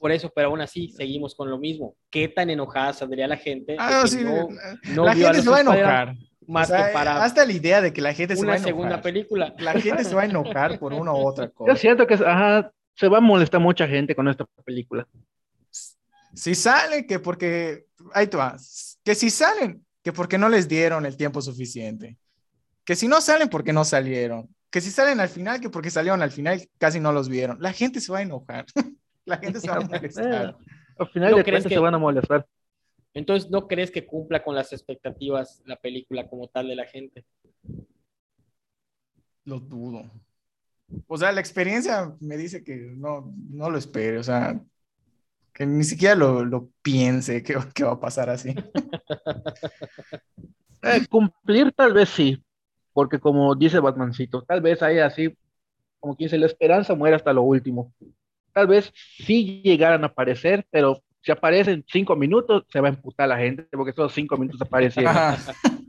[0.04, 1.96] por eso, pero aún así seguimos con lo mismo.
[2.10, 3.74] ¿Qué tan enojada saldría la gente?
[3.78, 6.14] Ah, sí, la gente se va a enojar.
[6.46, 8.68] Más que para hasta la idea de que la gente se va a enojar.
[8.68, 9.54] segunda película.
[9.56, 11.72] La gente se va a enojar por una u otra cosa.
[11.72, 12.18] Yo siento que
[12.94, 15.06] se va a molestar mucha gente con esta película.
[16.34, 21.06] Si salen, que porque, ahí tú vas, que si salen, que porque no les dieron
[21.06, 22.18] el tiempo suficiente.
[22.84, 24.48] Que si no salen, porque no salieron.
[24.70, 27.56] Que si salen al final, que porque salieron al final, casi no los vieron.
[27.60, 28.66] La gente se va a enojar.
[29.24, 30.56] La gente se va a molestar.
[30.98, 32.46] al final de cuentas se van a molestar.
[33.14, 37.24] Entonces, ¿no crees que cumpla con las expectativas la película como tal de la gente?
[39.44, 40.10] Lo dudo.
[41.06, 44.60] O sea, la experiencia me dice que no, no lo espere, o sea,
[45.52, 48.54] que ni siquiera lo, lo piense que, que, va a pasar así.
[50.86, 52.44] Eh, cumplir tal vez sí,
[52.92, 55.34] porque como dice Batmancito, tal vez hay así,
[55.98, 57.90] como quien dice, la esperanza muere hasta lo último
[58.54, 63.28] tal vez sí llegaran a aparecer, pero si aparecen cinco minutos, se va a emputar
[63.28, 65.14] la gente, porque esos cinco minutos aparecieron.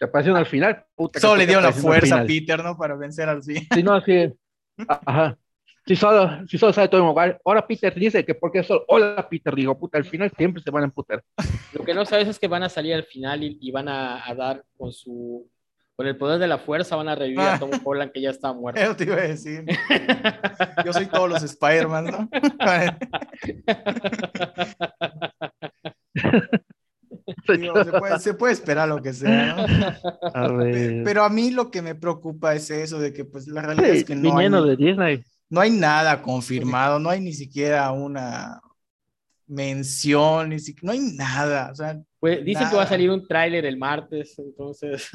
[0.00, 0.82] Se aparecieron al final.
[1.20, 2.74] solo le dio la fuerza a Peter, ¿no?
[2.74, 3.68] Para vencer al sí.
[3.70, 4.32] Sí, no, sí.
[4.88, 5.36] Ajá.
[5.86, 9.28] Si solo, si solo sale todo el lugar, ahora Peter dice que porque solo, hola
[9.28, 11.22] Peter, digo, puta, al final siempre se van a emputar.
[11.74, 14.64] Lo que no sabes es que van a salir al final y, van a, dar
[14.78, 15.50] con su
[15.96, 17.58] con el poder de la fuerza van a revivir a ah.
[17.58, 18.80] Tom Holland que ya está muerto.
[18.80, 19.66] Eso te iba a decir.
[20.82, 22.30] Yo soy todos los Spider-Man, ¿no?
[28.18, 29.66] Se, puede, esperar lo que sea, ¿no?
[31.04, 34.04] Pero a mí lo que me preocupa es eso de que pues la realidad es
[34.04, 38.60] que no hay, de no hay nada confirmado, no hay ni siquiera una
[39.46, 43.26] mención, ni siquiera, no hay nada, o sea, pues dicen que va a salir un
[43.26, 45.10] tráiler el martes, entonces.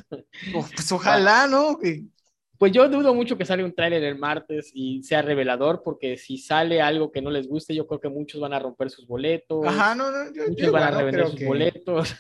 [0.51, 1.78] Pues ojalá, ¿no?
[2.58, 6.38] Pues yo dudo mucho que salga un tráiler el martes y sea revelador, porque si
[6.38, 9.66] sale algo que no les guste, yo creo que muchos van a romper sus boletos.
[9.66, 12.16] Ajá, no, no, yo, muchos van a revender sus boletos.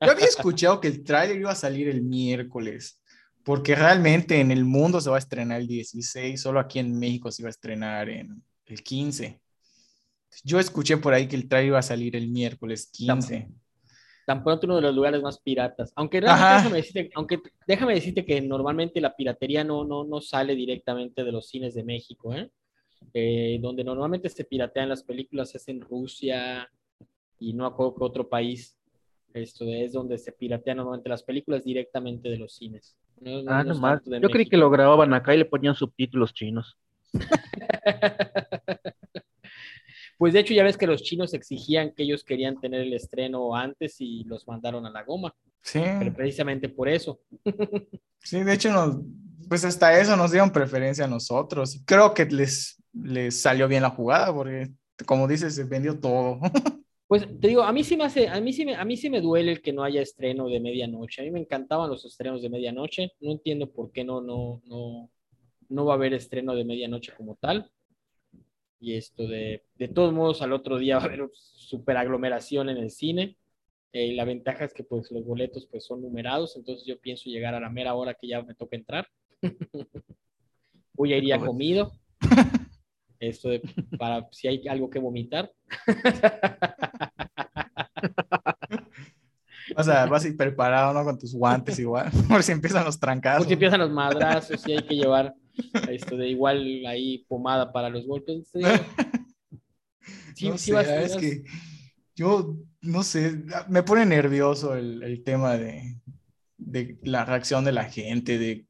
[0.00, 3.00] Yo había escuchado que el tráiler iba a salir el miércoles,
[3.44, 7.30] porque realmente en el mundo se va a estrenar el 16, solo aquí en México
[7.30, 9.40] se va a estrenar en el 15.
[10.44, 13.48] Yo escuché por ahí que el tráiler iba a salir el miércoles 15
[14.26, 15.92] tan pronto uno de los lugares más piratas.
[15.96, 21.24] Aunque déjame decirte, aunque déjame decirte que normalmente la piratería no, no, no sale directamente
[21.24, 22.50] de los cines de México, ¿eh?
[23.14, 26.70] Eh, donde normalmente se piratean las películas es en Rusia
[27.38, 28.78] y no acuerdo que otro país.
[29.34, 32.96] Esto es donde se piratean normalmente las películas directamente de los cines.
[33.48, 34.02] ah, nomás.
[34.04, 36.76] Yo creí que lo grababan acá y le ponían subtítulos chinos.
[40.22, 43.56] Pues de hecho ya ves que los chinos exigían que ellos querían tener el estreno
[43.56, 45.34] antes y los mandaron a la goma.
[45.62, 45.80] Sí.
[45.98, 47.18] Pero precisamente por eso.
[48.20, 48.98] Sí, de hecho, nos,
[49.48, 51.82] pues hasta eso nos dieron preferencia a nosotros.
[51.84, 54.70] Creo que les, les salió bien la jugada porque,
[55.06, 56.38] como dices, se vendió todo.
[57.08, 59.10] Pues te digo, a mí sí me hace, a mí sí me, a mí sí
[59.10, 61.20] me duele el que no haya estreno de medianoche.
[61.20, 63.10] A mí me encantaban los estrenos de medianoche.
[63.18, 65.10] No entiendo por qué no, no, no,
[65.68, 67.72] no va a haber estreno de medianoche como tal.
[68.82, 72.78] Y esto de, de todos modos, al otro día va a haber super aglomeración en
[72.78, 73.38] el cine.
[73.92, 77.54] Eh, la ventaja es que pues los boletos pues son numerados, entonces yo pienso llegar
[77.54, 79.06] a la mera hora que ya me toca entrar.
[80.94, 81.92] Voy a ir ya comido.
[83.20, 83.62] Esto de,
[83.96, 85.52] para si hay algo que vomitar.
[89.76, 91.04] O sea, vas a ir preparado, ¿no?
[91.04, 93.42] Con tus guantes igual, por si empiezan los trancados.
[93.42, 95.32] Por si empiezan los madrazos, y hay que llevar
[95.90, 98.50] esto de igual ahí pomada para los golpes.
[100.34, 101.44] Sí, no sí sé, es que
[102.16, 105.96] yo no sé, me pone nervioso el, el tema de,
[106.58, 108.66] de, la reacción de la gente, de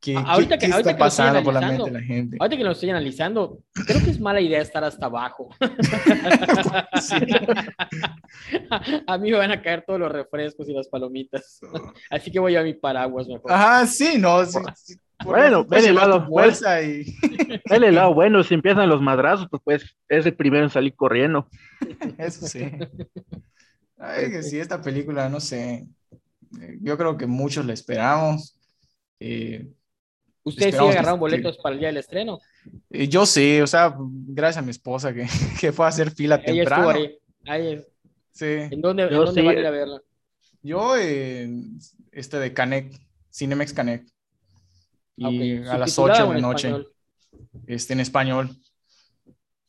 [0.00, 2.36] qué, ahorita qué, que, está pasando por la mente de la gente.
[2.40, 5.50] Ahorita que lo estoy analizando, creo que es mala idea estar hasta abajo.
[9.06, 11.60] a, mí me van a caer todos los refrescos y las palomitas.
[12.10, 13.52] Así que voy a mi paraguas mejor.
[13.52, 14.58] Ajá, sí, no, sí,
[15.24, 17.04] bueno, ven el lado bolsa y...
[17.70, 20.94] ven el lado bueno, si empiezan los madrazos, pues, pues es el primero en salir
[20.94, 21.48] corriendo.
[22.18, 22.70] Eso sí.
[23.98, 25.86] Ay, que sí, esta película, no sé,
[26.80, 28.56] yo creo que muchos la esperamos.
[29.18, 29.68] Eh,
[30.42, 32.40] ¿Ustedes sí agarraron boletos para el día del estreno?
[32.88, 35.26] Eh, yo sí, o sea, gracias a mi esposa que,
[35.60, 36.88] que fue a hacer fila temprano.
[36.90, 37.18] Ahí.
[37.46, 37.84] ahí.
[38.32, 38.46] Sí.
[38.46, 40.02] ¿En dónde, ¿en dónde van a ir a verla?
[40.62, 41.48] Yo, eh,
[42.12, 42.98] este de Canek,
[43.32, 44.06] Cinemex Canek.
[45.20, 46.74] Y a las 8 de la noche.
[47.66, 48.48] Este, en español.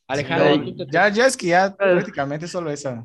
[0.06, 3.02] Alejandro, ya, ya es que ya prácticamente solo esa.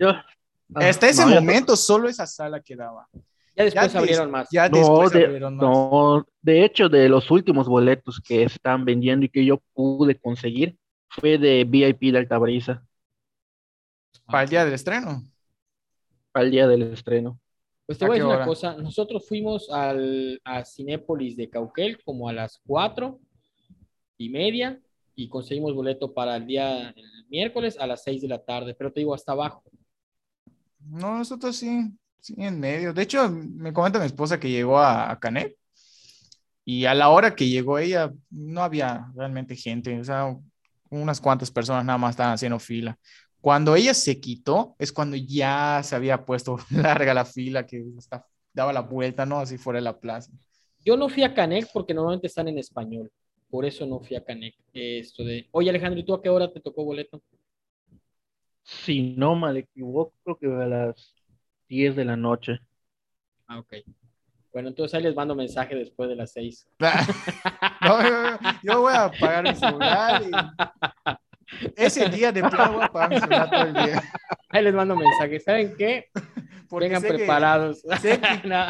[0.74, 3.08] Hasta ese momento solo esa sala quedaba.
[3.56, 4.48] Ya después abrieron más.
[4.52, 5.66] Ya no, después de, abrieron más.
[5.66, 10.78] No, de hecho, de los últimos boletos que están vendiendo y que yo pude conseguir,
[11.10, 12.84] fue de VIP de Altabrisa.
[14.26, 15.24] ¿Para el día del estreno?
[16.32, 17.40] Para el día del estreno.
[17.88, 22.28] Pues te voy a decir una cosa, nosotros fuimos al, a Cinépolis de Cauquel como
[22.28, 23.22] a las cuatro
[24.18, 24.80] y media
[25.16, 28.92] y conseguimos boleto para el día el miércoles a las seis de la tarde, pero
[28.92, 29.64] te digo hasta abajo.
[30.82, 32.94] No, nosotros sí, sí, en medio.
[32.94, 35.56] De hecho, me comenta mi esposa que llegó a, a Canet
[36.66, 40.36] y a la hora que llegó ella no había realmente gente, o sea,
[40.90, 42.98] unas cuantas personas nada más estaban haciendo fila.
[43.48, 48.28] Cuando ella se quitó, es cuando ya se había puesto larga la fila, que hasta
[48.52, 49.40] daba la vuelta, ¿no?
[49.40, 50.34] Así fuera de la plaza.
[50.84, 53.10] Yo no fui a Canec porque normalmente están en español.
[53.50, 54.54] Por eso no fui a Canec.
[54.74, 55.48] Esto de...
[55.52, 57.22] Oye, Alejandro, ¿y tú a qué hora te tocó boleto?
[58.64, 61.16] Si no me equivoco, creo que a las
[61.70, 62.60] 10 de la noche.
[63.48, 63.76] Ah, ok.
[64.52, 66.68] Bueno, entonces ahí les mando mensaje después de las 6.
[68.64, 70.32] yo, voy a apagar el celular y
[71.76, 74.04] ese día de plano para todo el día.
[74.50, 75.44] Ahí les mando mensajes.
[75.44, 76.10] ¿Saben qué?
[76.72, 77.82] Vengan preparados.
[77.84, 78.22] Que, sé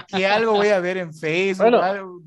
[0.07, 1.73] que, algo voy a ver en Facebook.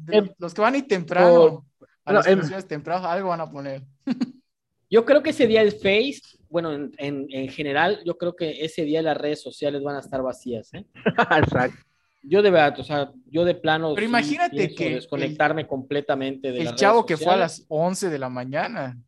[0.08, 1.66] Em, los que van a ir temprano,
[2.04, 3.82] a las em, temprano, algo van a poner.
[4.92, 8.82] Yo creo que ese día el Face, bueno, en, en, general, yo creo que ese
[8.82, 10.74] día las redes sociales van a estar vacías.
[10.74, 10.84] ¿eh?
[11.06, 11.78] Exacto.
[12.24, 13.94] Yo de verdad, o sea, yo de plano.
[13.94, 14.94] Pero imagínate que.
[14.94, 18.98] Desconectarme completamente de El chavo que fue a las 11 de la mañana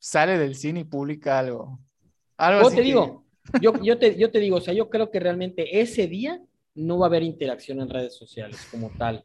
[0.00, 1.78] sale del cine y publica algo.
[2.36, 3.24] algo te digo,
[3.60, 6.40] yo, yo, te, yo te digo, o sea, yo creo que realmente ese día
[6.74, 9.24] no va a haber interacción en redes sociales como tal.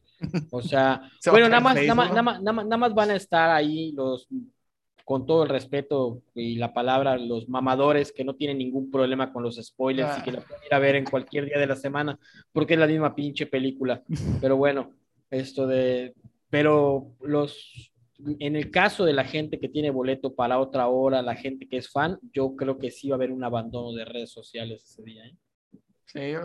[0.52, 3.94] O sea, bueno, nada más, nada, más, nada, más, nada más van a estar ahí
[3.94, 4.28] los,
[5.06, 9.44] con todo el respeto y la palabra, los mamadores que no tienen ningún problema con
[9.44, 12.20] los spoilers y que lo pueden ir a ver en cualquier día de la semana,
[12.52, 14.04] porque es la misma pinche película.
[14.42, 14.92] Pero bueno,
[15.30, 16.16] esto de,
[16.50, 17.94] pero los,
[18.40, 21.78] en el caso de la gente que tiene boleto para otra hora, la gente que
[21.78, 25.04] es fan, yo creo que sí va a haber un abandono de redes sociales ese
[25.04, 25.26] día.
[25.26, 25.36] ¿eh?
[26.06, 26.42] Sí, yo,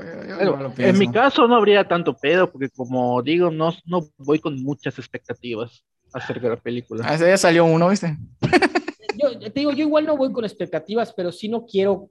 [0.79, 4.99] en mi caso no habría tanto pedo, porque como digo, no, no voy con muchas
[4.99, 7.05] expectativas acerca de la película.
[7.07, 8.17] Ah, ya salió uno, ¿viste?
[9.17, 12.11] yo te digo, yo igual no voy con expectativas, pero sí no quiero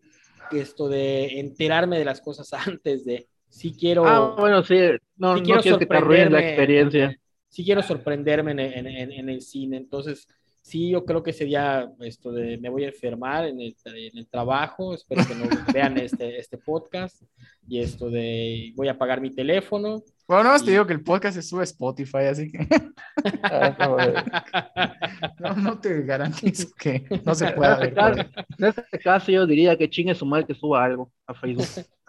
[0.51, 4.05] esto de enterarme de las cosas antes de, sí quiero...
[4.05, 4.77] Ah, bueno, sí,
[5.17, 7.19] no, quiero que te arruine la experiencia
[7.49, 9.77] sí quiero sorprenderme en, en, en, el cine.
[9.77, 10.27] Entonces,
[10.61, 14.27] sí, yo creo que sería esto de me voy a enfermar en el, en el
[14.27, 17.23] trabajo, espero que no vean este, este podcast,
[17.67, 20.03] y esto de voy a pagar mi teléfono.
[20.27, 22.59] Bueno, no, te digo que el podcast se sube a Spotify, así que
[25.39, 28.29] no, no, te garantizo que no se pueda ver.
[28.59, 31.65] En este caso yo diría que chingue su mal que suba algo a Facebook.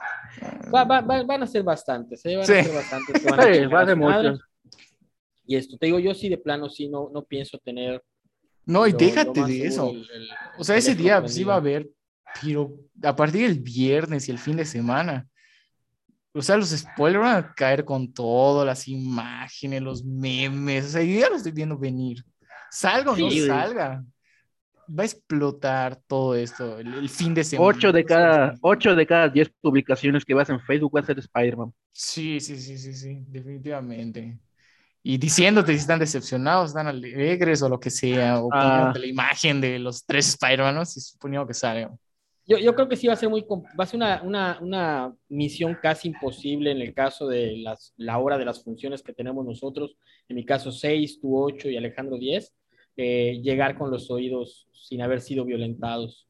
[0.73, 2.37] Va, va, van a ser bastantes, ¿eh?
[2.37, 2.53] Van sí.
[2.53, 3.25] a ser bastantes.
[3.25, 4.41] Van a sí, va a ser muchos.
[5.51, 8.01] Y esto, te digo, yo sí de plano sí no, no pienso tener
[8.67, 9.93] no, y déjate de eso.
[10.57, 11.91] o sea, ese día sí va a haber,
[12.41, 12.73] pero
[13.03, 15.29] a partir del viernes y el fin de semana,
[16.33, 21.03] o sea, los spoilers van a caer con todo, las imágenes, los memes, o sea,
[21.03, 22.25] yo ya lo estoy viendo venir.
[22.71, 24.05] Salga o no salga.
[24.89, 27.71] Va a explotar todo esto el, fin de semana.
[27.71, 31.19] Ocho de cada, ocho de cada diez publicaciones que vas en Facebook va a ser
[31.19, 31.73] Spider-Man.
[31.91, 34.39] Sí, sí, sí, sí, sí, definitivamente
[35.03, 38.93] y diciéndote si están decepcionados, están alegres o lo que sea, o ah.
[38.95, 41.89] la imagen de los tres Spider-Man, si suponiendo que sale.
[42.47, 45.15] Yo, yo, creo que sí va a ser muy, va a ser una, una, una
[45.29, 49.45] misión casi imposible en el caso de las, la hora de las funciones que tenemos
[49.47, 49.97] nosotros,
[50.29, 52.53] en mi caso 6, tú 8 y Alejandro 10,
[52.97, 56.27] eh, llegar con los oídos sin haber sido violentados.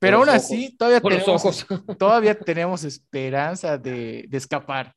[0.00, 1.66] Pero aún así, todavía tenemos,
[1.98, 4.94] todavía tenemos esperanza de, de escapar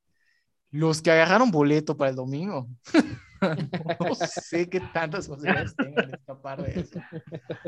[0.72, 2.68] los que agarraron boleto para el domingo.
[4.00, 7.00] no sé qué tantas posibilidades tengan de escapar de eso.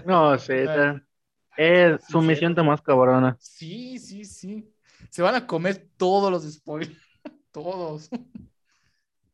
[0.05, 0.65] No sé,
[1.57, 3.37] es su misión más cabrona.
[3.39, 4.69] Sí, sí, sí.
[5.09, 6.97] Se van a comer todos los spoilers.
[7.51, 8.09] todos.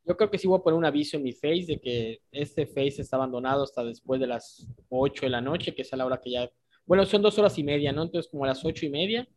[0.06, 2.66] Yo creo que sí voy a poner un aviso en mi face de que este
[2.66, 6.06] face está abandonado hasta después de las 8 de la noche, que es a la
[6.06, 6.50] hora que ya.
[6.86, 8.04] Bueno, son dos horas y media, ¿no?
[8.04, 9.28] Entonces, como a las ocho y media,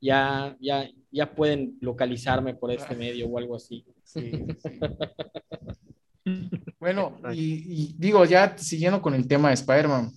[0.00, 3.84] ya, ya, ya pueden localizarme por este medio o algo así.
[6.80, 10.12] bueno, y, digo, ya siguiendo con el tema de Spider-Man,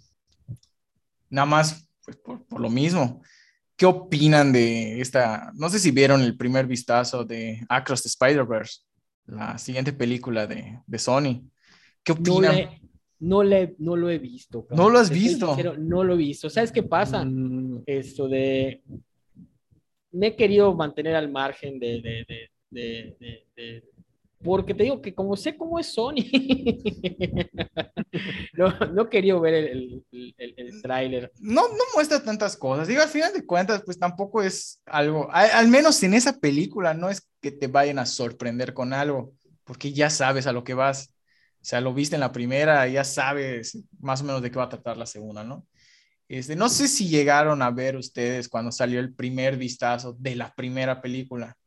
[1.29, 3.21] nada más pues, por, lo mismo.
[3.75, 5.51] ¿Qué opinan de esta?
[5.55, 8.81] No sé si vieron el primer vistazo de Across the Spider-Verse,
[9.25, 11.49] la siguiente película de, de Sony.
[12.03, 12.79] ¿Qué opinan?
[13.19, 14.67] No, le, no, lo he visto.
[14.71, 15.55] No lo has visto.
[15.77, 16.49] no lo he visto.
[16.49, 17.23] ¿Sabes qué pasa?
[17.23, 17.83] Mm.
[17.85, 18.83] Esto de
[20.11, 23.83] me he querido mantener al margen de, de, de, de,
[24.43, 26.15] porque te digo que como sé cómo es Sony,
[28.53, 31.31] no, no quería ver el, el, el, tráiler.
[31.39, 32.87] No, no muestra tantas cosas.
[32.87, 37.09] Digo, al final de cuentas, pues tampoco es algo, al, menos en esa película, no
[37.09, 39.33] es que te vayan a sorprender con algo,
[39.63, 41.13] porque ya sabes a lo que vas.
[41.61, 44.63] O sea, lo viste en la primera, ya sabes más o menos de qué va
[44.63, 45.67] a tratar la segunda, ¿no?
[46.31, 50.55] Este, no sé si llegaron a ver ustedes cuando salió el primer vistazo de la
[50.55, 51.57] primera película.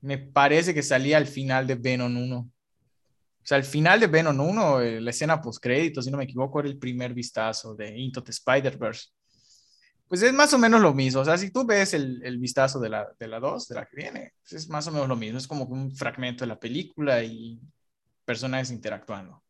[0.00, 2.38] Me parece que salía al final de Venom 1.
[2.38, 2.50] O
[3.40, 6.58] sea, al final de Venom 1, eh, la escena post crédito, si no me equivoco,
[6.58, 9.10] era el primer vistazo de Into the Spider-Verse.
[10.08, 11.20] Pues es más o menos lo mismo.
[11.20, 13.86] O sea, si tú ves el, el vistazo de la, de la 2, de la
[13.86, 15.38] que viene, pues es más o menos lo mismo.
[15.38, 17.60] Es como un fragmento de la película y
[18.24, 19.40] personajes interactuando.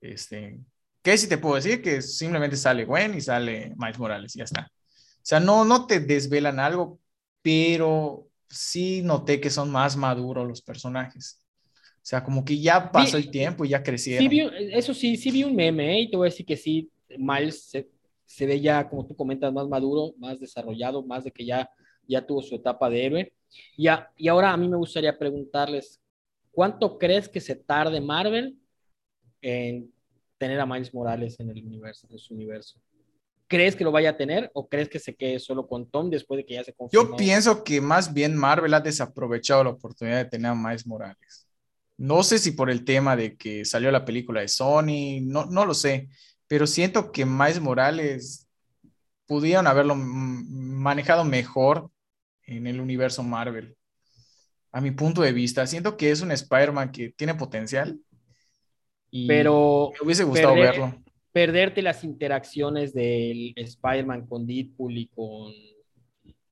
[0.00, 0.60] Este,
[1.04, 1.82] ¿Qué si te puedo decir?
[1.82, 4.72] Que simplemente sale Gwen y sale Miles Morales y ya está.
[4.72, 6.98] O sea, no, no te desvelan algo,
[7.42, 11.44] pero sí noté que son más maduros los personajes.
[11.96, 14.30] O sea, como que ya pasó el tiempo y ya crecieron.
[14.30, 14.40] Sí
[14.72, 16.00] eso sí, sí vi un meme ¿eh?
[16.00, 17.86] y te voy a decir que sí, Miles se,
[18.24, 21.68] se, ve ya, como tú comentas, más maduro, más desarrollado, más de que ya,
[22.08, 23.32] ya tuvo su etapa de héroe.
[23.76, 26.00] Y, y ahora a mí me gustaría preguntarles,
[26.50, 28.56] ¿cuánto crees que se tarde Marvel
[29.42, 29.93] en
[30.44, 32.78] tener a Miles Morales en el universo, en su universo.
[33.46, 36.36] ¿Crees que lo vaya a tener o crees que se quede solo con Tom después
[36.38, 37.10] de que ya se confirmó?
[37.10, 41.48] Yo pienso que más bien Marvel ha desaprovechado la oportunidad de tener a Miles Morales.
[41.96, 45.64] No sé si por el tema de que salió la película de Sony, no, no
[45.64, 46.08] lo sé,
[46.46, 48.46] pero siento que Miles Morales
[49.26, 51.90] pudieron haberlo manejado mejor
[52.42, 53.76] en el universo Marvel.
[54.72, 57.98] A mi punto de vista, siento que es un Spider-Man que tiene potencial,
[59.26, 60.94] pero me hubiese gustado verlo.
[61.32, 65.52] Perderte las interacciones del Spider-Man con Deadpool y con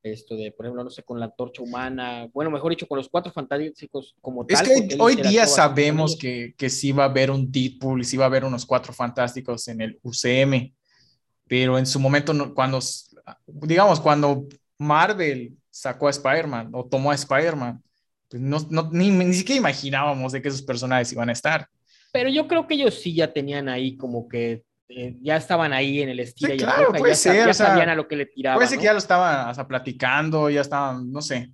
[0.02, 3.08] esto de, por ejemplo, no sé, con la torcha humana, bueno, mejor dicho, con los
[3.08, 4.66] cuatro fantásticos como tal.
[4.66, 8.16] Es que hoy día sabemos que, que sí va a haber un Deadpool y sí
[8.16, 10.74] va a haber unos cuatro fantásticos en el UCM,
[11.46, 12.80] pero en su momento, cuando,
[13.46, 14.46] digamos, cuando
[14.78, 17.80] Marvel sacó a Spider-Man o tomó a Spider-Man,
[18.28, 21.68] pues no, no, ni, ni siquiera imaginábamos de que esos personajes iban a estar.
[22.12, 26.02] Pero yo creo que ellos sí ya tenían ahí como que eh, ya estaban ahí
[26.02, 26.52] en el estilo.
[26.52, 27.46] Sí, claro, puede ya, ser.
[27.46, 28.58] Ya sabían a lo que le tiraban.
[28.58, 31.50] Puede ser que ya lo estaban hasta platicando, ya estaban, no sé.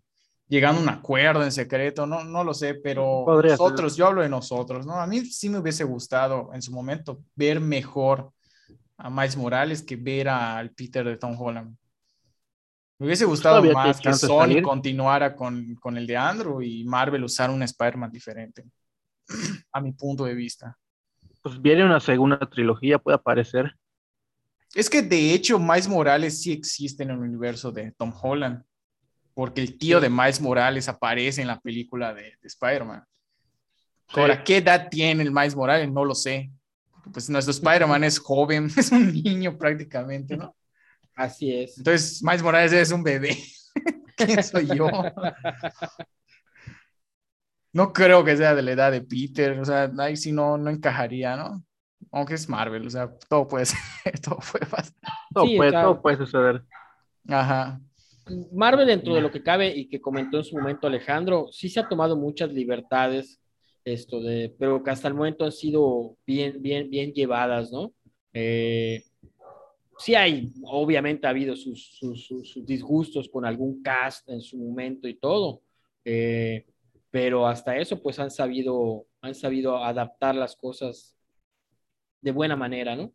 [0.48, 4.28] llegando a un acuerdo en secreto, no, no lo sé, pero nosotros, yo hablo de
[4.28, 4.94] nosotros, ¿no?
[4.94, 8.32] A mí sí me hubiese gustado en su momento ver mejor
[8.96, 11.76] a Miles Morales que ver al Peter de Tom Holland.
[12.98, 17.48] Me hubiese gustado más que Sony continuara con, con, el de Andrew y Marvel usar
[17.48, 18.64] un Spider-Man diferente,
[19.72, 20.78] a mi punto de vista.
[21.42, 23.74] Pues viene una segunda trilogía, puede aparecer.
[24.74, 28.62] Es que de hecho Miles Morales sí existe en el universo de Tom Holland,
[29.34, 33.04] porque el tío de Miles Morales aparece en la película de, Spider-Man.
[34.08, 35.90] Ahora, ¿qué edad tiene el Miles Morales?
[35.90, 36.50] No lo sé.
[37.12, 40.54] Pues nuestro Spider-Man es joven, es un niño prácticamente, ¿no?
[41.14, 41.78] Así es.
[41.78, 43.36] Entonces, Miles Morales es un bebé.
[44.16, 44.88] ¿Quién soy yo?
[47.72, 50.70] No creo que sea de la edad de Peter, o sea, ahí sí no, no
[50.70, 51.64] encajaría, ¿no?
[52.10, 53.78] Aunque es Marvel, o sea, todo puede ser,
[54.20, 54.94] todo puede pasar.
[55.34, 56.62] Todo, puede, todo puede suceder.
[57.28, 57.80] Ajá.
[58.52, 61.80] Marvel, dentro de lo que cabe y que comentó en su momento Alejandro, sí se
[61.80, 63.40] ha tomado muchas libertades,
[63.84, 67.92] esto de, pero que hasta el momento han sido bien, bien, bien llevadas, ¿no?
[68.32, 69.02] Eh,
[69.98, 75.14] sí hay, obviamente ha habido sus, sus, disgustos con algún cast en su momento y
[75.14, 75.62] todo,
[76.04, 76.66] eh,
[77.18, 81.16] pero hasta eso pues han sabido, han sabido adaptar las cosas
[82.20, 83.12] de buena manera, ¿no?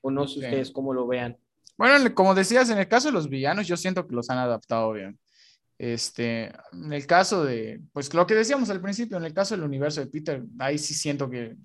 [0.00, 1.36] O no sé ustedes cómo lo vean.
[1.76, 4.90] Bueno, como decías, en el caso de los villanos, yo siento que los han adaptado
[4.94, 5.18] bien.
[5.76, 9.64] Este, en el caso de, pues lo que decíamos al principio, en el caso del
[9.64, 11.56] universo de Peter, ahí sí siento que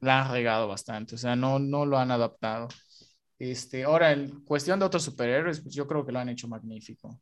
[0.00, 2.66] la han regado bastante, o sea, no, no lo han adaptado.
[3.38, 7.16] Este, ahora, en cuestión de otros superhéroes, pues yo creo que lo han hecho magnífico.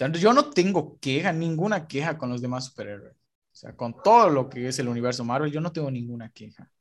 [0.00, 3.12] Sea, yo no tengo queja, ninguna queja con los demás superhéroes.
[3.12, 6.72] O sea, con todo lo que es el universo Marvel, yo no tengo ninguna queja.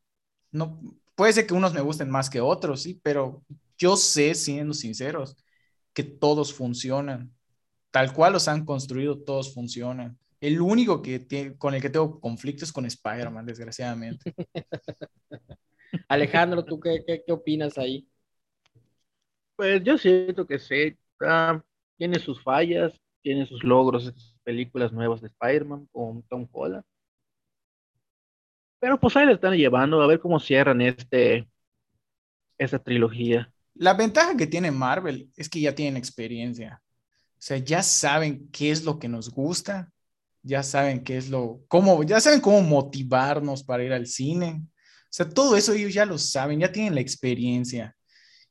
[0.52, 0.80] No,
[1.16, 3.44] puede ser que unos me gusten más que otros, sí, pero
[3.78, 5.36] yo sé, siendo sinceros,
[5.92, 7.34] que todos funcionan.
[7.92, 10.18] Tal cual los han construido, todos funcionan.
[10.40, 14.34] El único que con el que tengo conflicto es con Spider-Man, desgraciadamente.
[16.08, 18.08] Alejandro, ¿tú qué, qué, opinas ahí?
[19.58, 21.62] Pues yo siento que sí, ah,
[21.98, 26.84] tiene sus fallas, tiene sus logros, películas nuevas de Spider-Man con Tom Holland.
[28.80, 31.50] Pero pues ahí le están llevando a ver cómo cierran este,
[32.58, 33.52] esta trilogía.
[33.74, 36.82] La ventaja que tiene Marvel es que ya tienen experiencia.
[37.34, 39.92] O sea, ya saben qué es lo que nos gusta,
[40.42, 44.62] ya saben qué es lo, cómo, ya saben cómo motivarnos para ir al cine,
[45.10, 47.96] o sea, todo eso ellos ya lo saben, ya tienen la experiencia.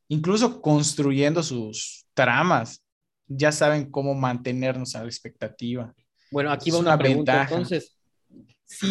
[0.09, 2.83] Incluso construyendo sus tramas,
[3.29, 5.95] ya saben cómo mantenernos a la expectativa.
[6.31, 7.43] Bueno, aquí va una, pregunta.
[7.43, 7.97] Entonces,
[8.65, 8.87] si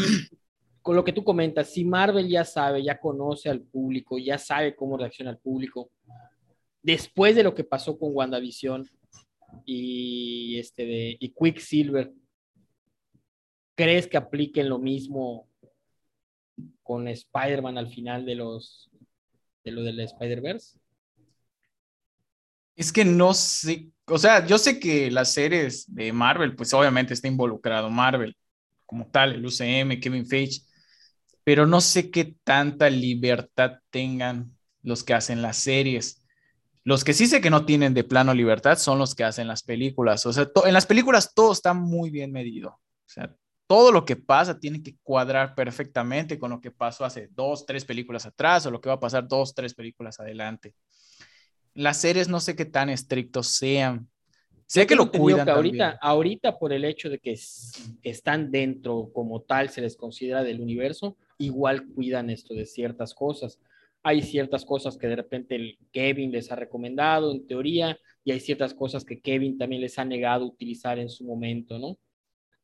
[0.82, 4.74] con lo que tú comentas, si Marvel ya sabe, ya conoce al público, ya sabe
[4.74, 5.92] cómo reacciona el público,
[6.82, 8.90] después de lo que pasó con WandaVision
[9.66, 12.14] y, este de, y Quicksilver,
[13.76, 15.50] ¿crees que apliquen lo mismo
[16.84, 18.90] con Spider-Man al final de los
[19.66, 20.77] de lo del Spider-Verse?
[22.78, 27.14] Es que no sé, o sea, yo sé que las series de Marvel, pues obviamente
[27.14, 28.38] está involucrado Marvel
[28.86, 30.62] como tal, el UCM, Kevin Feige,
[31.44, 36.24] pero no sé qué tanta libertad tengan los que hacen las series.
[36.84, 39.64] Los que sí sé que no tienen de plano libertad son los que hacen las
[39.64, 40.26] películas.
[40.26, 42.70] O sea, en las películas todo está muy bien medido.
[42.70, 43.36] O sea,
[43.68, 47.84] todo lo que pasa tiene que cuadrar perfectamente con lo que pasó hace dos, tres
[47.84, 50.74] películas atrás o lo que va a pasar dos, tres películas adelante.
[51.78, 54.10] Las series no sé qué tan estrictos sean.
[54.66, 55.46] Sé que lo cuidan.
[55.46, 57.38] Que ahorita, ahorita, por el hecho de que
[58.02, 63.60] están dentro como tal, se les considera del universo, igual cuidan esto de ciertas cosas.
[64.02, 68.40] Hay ciertas cosas que de repente el Kevin les ha recomendado en teoría y hay
[68.40, 72.00] ciertas cosas que Kevin también les ha negado utilizar en su momento, ¿no?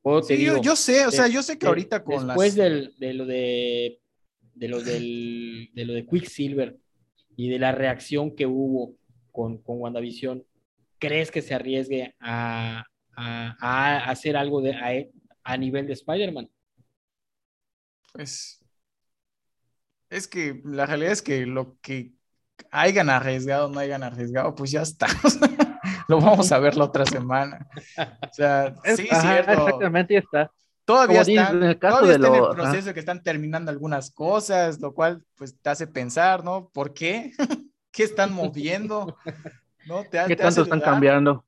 [0.04, 4.00] yo, sé, o sea, yo sé que ahorita con después del, de lo de,
[4.56, 6.78] de lo del, de lo de Quicksilver
[7.38, 8.96] y de la reacción que hubo
[9.34, 10.46] con, con WandaVision,
[10.98, 12.86] ¿crees que se arriesgue a,
[13.18, 16.50] a, a hacer algo de, a, a nivel de Spider-Man?
[18.14, 18.64] Pues
[20.10, 22.14] es que la realidad es que lo que
[22.72, 25.08] hayan arriesgado, no hayan arriesgado, pues ya está.
[26.08, 27.68] lo vamos a ver la otra semana.
[27.98, 29.52] O sea, sí, cierto.
[29.52, 30.52] Exactamente, está.
[30.86, 34.94] Todavía están, en el, caso de en el proceso que están terminando algunas cosas, lo
[34.94, 36.70] cual pues te hace pensar, ¿no?
[36.74, 37.32] ¿Por qué?
[37.94, 39.16] ¿Qué están moviendo?
[39.86, 40.04] ¿No?
[40.04, 41.46] Te, ¿Qué tanto están cambiando?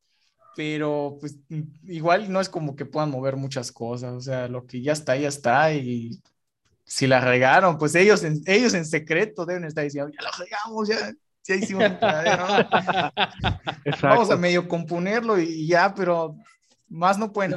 [0.55, 1.37] Pero pues
[1.83, 5.17] igual no es como que puedan mover muchas cosas, o sea, lo que ya está,
[5.17, 6.21] ya está y
[6.85, 10.87] si la regaron, pues ellos en, ellos en secreto deben estar diciendo, ya la regamos,
[10.87, 11.11] ya,
[11.43, 11.97] ya hicimos un
[14.01, 16.37] Vamos a medio componerlo y ya, pero
[16.87, 17.55] más no pueden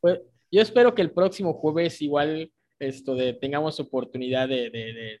[0.00, 0.20] Pues,
[0.50, 5.20] yo espero que el próximo jueves igual esto de tengamos oportunidad de,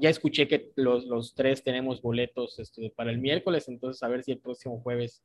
[0.00, 4.22] ya escuché que los, los, tres tenemos boletos este, para el miércoles, entonces a ver
[4.22, 5.22] si el próximo jueves,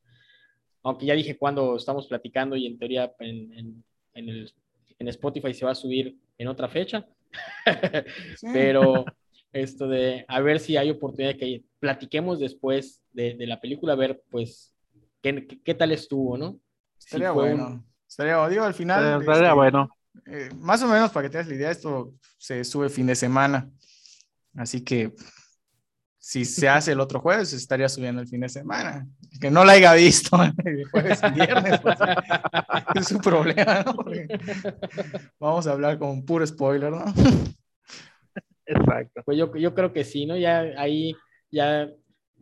[0.82, 3.84] aunque ya dije cuando estamos platicando y en teoría en, en,
[4.14, 4.52] en, el,
[4.98, 7.06] en Spotify se va a subir en otra fecha,
[8.52, 9.04] pero
[9.52, 13.94] esto de a ver si hay oportunidad de que platiquemos después de, de la película,
[13.94, 14.74] a ver pues
[15.22, 16.60] qué, qué, tal estuvo, ¿no?
[16.98, 17.84] Estaría bueno.
[18.08, 19.20] Estaría, digo, al final.
[19.20, 19.90] Estaría este, bueno.
[20.26, 23.70] Eh, más o menos para que tengas la idea, esto se sube fin de semana.
[24.56, 25.12] Así que
[26.18, 29.06] si se hace el otro jueves, estaría subiendo el fin de semana.
[29.40, 31.98] Que no la haya visto el jueves y viernes, pues,
[32.94, 33.96] es un problema, ¿no?
[35.38, 37.04] vamos a hablar con puro spoiler, ¿no?
[38.66, 39.22] Exacto.
[39.24, 40.36] Pues yo, yo creo que sí, ¿no?
[40.36, 41.14] Ya ahí,
[41.50, 41.88] ya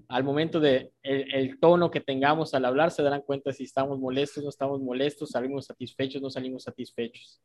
[0.08, 4.42] al momento de el, tono que tengamos al hablar, se darán cuenta si estamos molestos,
[4.42, 7.40] no estamos molestos, salimos satisfechos, no salimos satisfechos.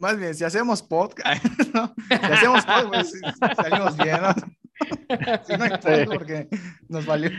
[0.00, 1.44] Más bien, si hacemos podcast,
[1.74, 1.94] ¿no?
[2.08, 4.34] Si hacemos podcast, pues, salimos bien, ¿no?
[5.44, 6.48] Si no hay podcast, porque
[6.88, 7.30] nos valió.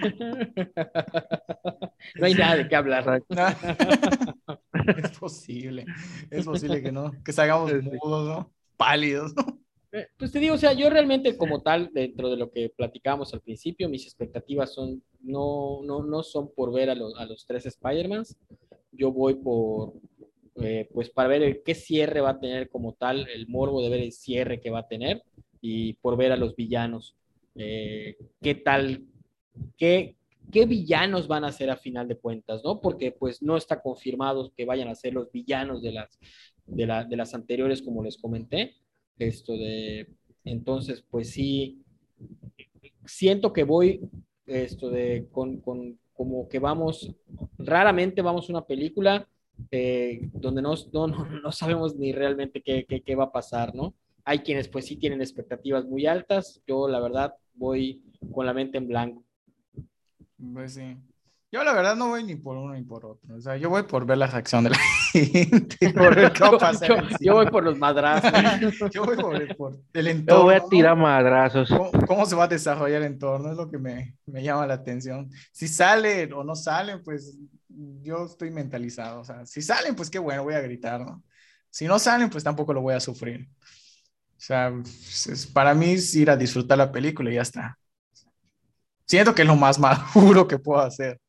[2.19, 3.23] No hay nada de qué hablar.
[4.97, 5.85] Es posible,
[6.29, 8.53] es posible que no, que salgamos mudos, ¿no?
[8.77, 9.59] Pálidos, ¿no?
[9.91, 13.33] Eh, pues te digo, o sea, yo realmente como tal, dentro de lo que platicamos
[13.33, 17.45] al principio, mis expectativas son, no, no, no son por ver a, los, a los
[17.45, 18.37] tres Spider-Mans,
[18.91, 19.93] yo voy por,
[20.55, 24.01] eh, pues para ver qué cierre va a tener como tal, el morbo de ver
[24.01, 25.23] el cierre que va a tener
[25.61, 27.15] y por ver a los villanos,
[27.55, 29.05] eh, qué tal,
[29.77, 30.15] qué,
[30.51, 32.81] qué villanos van a ser a final de cuentas, ¿no?
[32.81, 36.19] Porque pues no está confirmado que vayan a ser los villanos de las,
[36.65, 38.75] de, la, de las anteriores, como les comenté
[39.17, 40.07] esto de,
[40.43, 41.83] entonces, pues sí,
[43.05, 44.01] siento que voy,
[44.45, 47.15] esto de, con, con como que vamos,
[47.57, 49.27] raramente vamos a una película
[49.69, 53.93] eh, donde no, no, no, sabemos ni realmente qué, qué, qué, va a pasar, ¿no?
[54.23, 58.01] Hay quienes pues sí tienen expectativas muy altas, yo la verdad voy
[58.33, 59.23] con la mente en blanco.
[60.53, 60.97] Pues sí.
[61.53, 63.35] Yo la verdad no voy ni por uno ni por otro.
[63.35, 64.77] O sea, yo voy por ver la reacción de la
[65.11, 65.89] gente.
[65.93, 66.39] Por ver qué
[67.19, 68.31] yo, voy por los madrazos.
[68.93, 69.35] yo voy por,
[69.93, 70.39] el entorno.
[70.39, 71.69] Yo voy a tirar madrazos.
[72.07, 73.51] ¿Cómo, se va a desarrollar el entorno?
[73.51, 75.29] Es lo que me, me llama la atención.
[75.51, 77.37] Si salen o no salen, pues
[78.01, 79.21] yo estoy mentalizado.
[79.21, 81.23] O sea, si salen, pues qué bueno, voy a gritar, ¿no?
[81.69, 83.49] Si no salen, pues tampoco lo voy a sufrir.
[84.41, 87.77] O sea, es, para mí es ir a disfrutar la película y ya está.
[89.05, 89.79] Siento que es lo más
[90.15, 91.19] maduro que puedo hacer.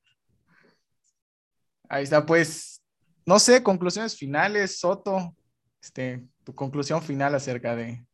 [1.89, 2.83] Ahí está, pues,
[3.27, 5.37] no sé, conclusiones finales, Soto,
[5.83, 8.05] este, tu conclusión final acerca de...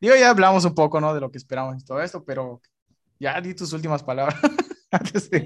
[0.00, 1.12] Digo, ya hablamos un poco, ¿no?
[1.12, 2.62] De lo que esperamos y todo esto, pero
[3.18, 4.40] ya di tus últimas palabras
[4.90, 5.44] antes de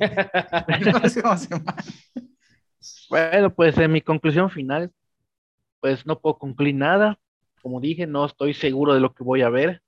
[3.08, 4.92] Bueno, pues en mi conclusión final,
[5.80, 7.18] pues no puedo concluir nada.
[7.62, 9.82] Como dije, no estoy seguro de lo que voy a ver.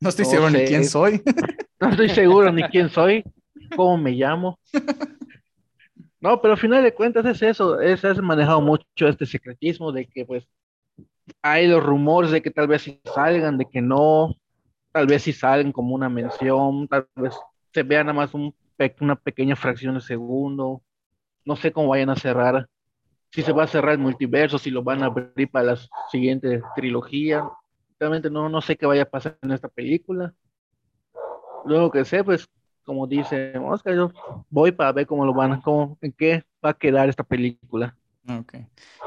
[0.00, 1.22] No estoy seguro ni quién soy.
[1.80, 3.24] No estoy seguro ni quién soy,
[3.74, 4.58] cómo me llamo.
[6.20, 10.06] No, pero al final de cuentas es eso, es, has manejado mucho este secretismo de
[10.06, 10.46] que pues
[11.40, 14.36] hay los rumores de que tal vez si salgan, de que no,
[14.92, 17.34] tal vez si salen como una mención, tal vez
[17.72, 18.54] se vea nada más un,
[19.00, 20.82] una pequeña fracción de segundo,
[21.44, 22.68] no sé cómo vayan a cerrar,
[23.30, 25.78] si se va a cerrar el multiverso, si lo van a abrir para la
[26.10, 27.48] siguiente trilogía,
[27.98, 30.34] realmente no, no sé qué vaya a pasar en esta película.
[31.64, 32.48] Luego que sé, pues
[32.84, 34.10] como dice Oscar, yo
[34.48, 37.94] voy para ver cómo lo van, a, cómo, en qué va a quedar esta película.
[38.28, 38.54] Ok.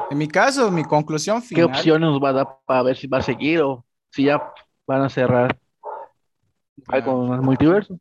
[0.09, 1.65] En mi caso, mi conclusión final.
[1.65, 4.41] ¿Qué opciones nos va a dar para ver si va a seguir o si ya
[4.87, 5.57] van a cerrar
[6.87, 7.99] algo con el multiverso?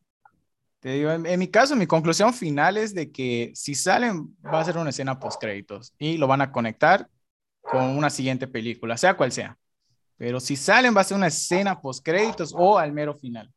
[0.83, 4.65] Te digo, en, mi caso, mi conclusión final es de que si salen, va a
[4.65, 7.09] ser una escena post créditos y lo van a conectar
[7.61, 9.57] con una siguiente película, sea cual sea.
[10.17, 13.49] Pero si salen, va a ser una escena post créditos o al mero final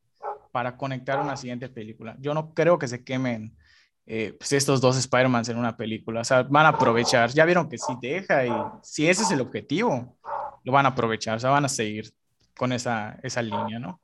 [0.51, 2.15] para conectar una siguiente película.
[2.19, 3.57] Yo no creo que se quemen
[4.05, 6.21] eh, pues estos dos Spider-Mans en una película.
[6.21, 7.31] O sea, van a aprovechar.
[7.31, 8.51] Ya vieron que si deja y
[8.83, 10.15] si ese es el objetivo,
[10.63, 11.37] lo van a aprovechar.
[11.37, 12.13] O sea, van a seguir
[12.55, 13.99] con esa, esa línea, ¿no?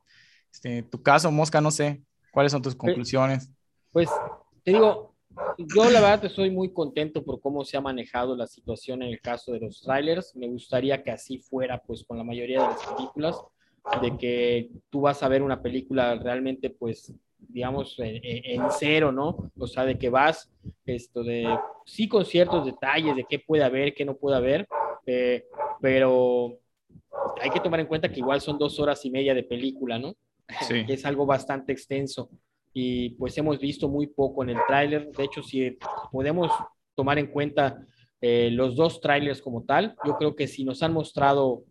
[0.52, 3.50] Este, tu caso, Mosca, no sé, ¿cuáles son tus conclusiones?
[3.92, 4.10] Pues,
[4.64, 5.14] te digo,
[5.58, 9.20] yo la verdad estoy muy contento por cómo se ha manejado la situación en el
[9.20, 10.34] caso de los trailers.
[10.34, 13.40] Me gustaría que así fuera, pues, con la mayoría de las películas
[14.00, 19.50] de que tú vas a ver una película realmente, pues, digamos, en, cero, ¿no?
[19.58, 20.50] O sea, de que vas,
[20.86, 21.46] esto de,
[21.84, 24.66] sí con ciertos detalles de qué puede haber, qué no puede haber,
[25.06, 25.44] eh,
[25.80, 26.58] pero
[27.40, 30.14] hay que tomar en cuenta que igual son dos horas y media de película, ¿no?
[30.68, 30.84] Sí.
[30.88, 32.30] es algo bastante extenso
[32.74, 35.10] y pues hemos visto muy poco en el tráiler.
[35.12, 35.78] De hecho, si
[36.10, 36.50] podemos
[36.94, 37.86] tomar en cuenta
[38.24, 39.96] eh, los dos trailers como tal.
[40.04, 41.64] Yo creo que si nos han mostrado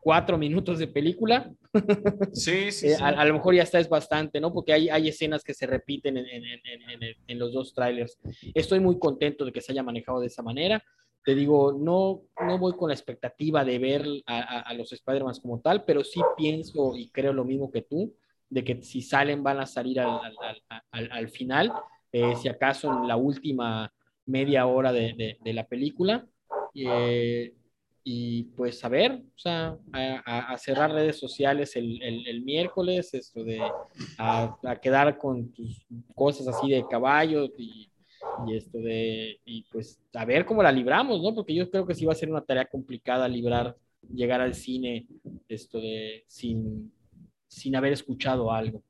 [0.00, 1.54] cuatro minutos de película,
[2.32, 4.52] sí, sí, eh, A, lo mejor ya está es bastante, ¿no?
[4.52, 8.18] Porque hay, hay escenas que se repiten en, en, en, en, los dos trailers.
[8.52, 10.82] Estoy muy contento de que se haya manejado de esa manera.
[11.24, 15.60] Te digo, no, no voy con la expectativa de ver a, a, los Spider-Man como
[15.60, 18.14] tal, pero sí pienso y creo lo mismo que tú,
[18.48, 20.20] de que si salen van a salir al,
[20.90, 21.72] al, al, final,
[22.10, 23.92] eh, si acaso en la última
[24.26, 26.26] media hora de, de, la película.
[26.74, 27.54] Eh,
[28.04, 33.60] y pues a ver, o sea, a, cerrar redes sociales el, el, miércoles, esto de
[34.18, 37.91] a, quedar con tus cosas así de caballo y,
[38.46, 41.34] y, esto de, y pues a ver cómo la libramos, ¿no?
[41.34, 43.76] Porque yo creo que sí va a ser una tarea complicada librar,
[44.12, 45.06] llegar al cine,
[45.48, 46.92] esto de, sin,
[47.48, 48.82] sin haber escuchado algo.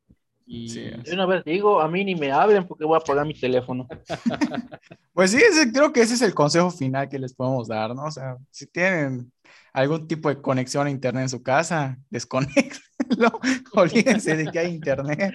[0.46, 0.76] Y
[1.12, 3.86] una vez digo, a mí ni me hablen porque voy a apagar mi teléfono.
[5.14, 5.38] pues sí,
[5.72, 8.04] creo que ese es el consejo final que les podemos dar, ¿no?
[8.04, 9.32] O sea, si tienen
[9.72, 13.40] algún tipo de conexión a internet en su casa, desconectenlo,
[13.72, 15.34] olvídense de que hay internet.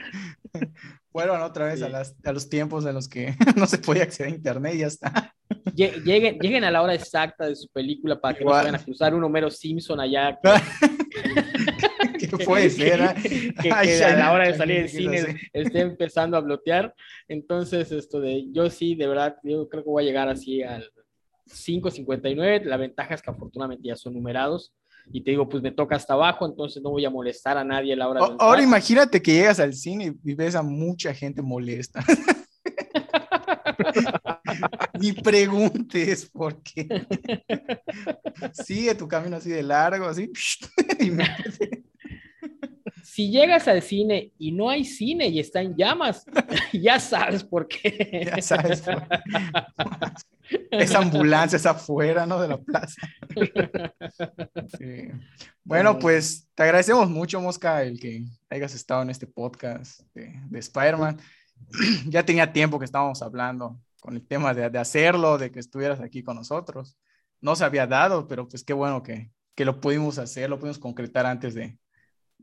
[1.18, 4.32] Fueron otra vez a, las, a, los tiempos en los que no se podía acceder
[4.32, 5.34] a internet y ya está.
[5.74, 9.16] Lleguen, lleguen a la hora exacta de su película para que no vayan a cruzar
[9.16, 10.38] un Homero Simpson allá.
[12.20, 13.16] ¿Qué puede ser?
[13.60, 16.94] que, a la hora de salir del cine esté empezando a blotear.
[17.28, 20.88] Entonces, esto de yo sí, de verdad, yo creo que voy a llegar así al
[21.48, 22.64] 5.59.
[22.66, 24.72] La ventaja es que afortunadamente ya son numerados.
[25.12, 27.94] Y te digo, pues me toca hasta abajo, entonces no voy a molestar a nadie
[27.94, 28.36] a la hora de.
[28.40, 32.04] Ahora imagínate que llegas al cine y ves a mucha gente molesta.
[35.00, 36.88] Ni preguntes por qué.
[38.54, 40.32] Sigue tu camino así de largo, así.
[43.08, 46.26] si llegas al cine y no hay cine y está en llamas,
[46.74, 48.30] ya sabes por qué.
[48.36, 48.82] Ya sabes.
[48.82, 49.08] Por
[50.72, 52.42] Esa ambulancia es afuera, ¿no?
[52.42, 53.02] De la plaza.
[55.64, 60.60] Bueno, pues te agradecemos mucho, Mosca, el que hayas estado en este podcast de, de
[60.60, 61.18] Spider-Man.
[62.08, 66.02] ya tenía tiempo que estábamos hablando con el tema de, de, hacerlo, de que estuvieras
[66.02, 66.98] aquí con nosotros.
[67.40, 70.78] No se había dado, pero pues qué bueno que, que lo pudimos hacer, lo pudimos
[70.78, 71.80] concretar antes de,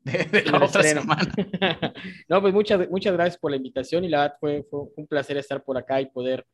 [0.33, 1.33] de, la otra semana.
[2.29, 5.37] no, pues muchas, muchas gracias por la invitación y la verdad fue, fue un placer
[5.37, 6.47] estar por acá y poder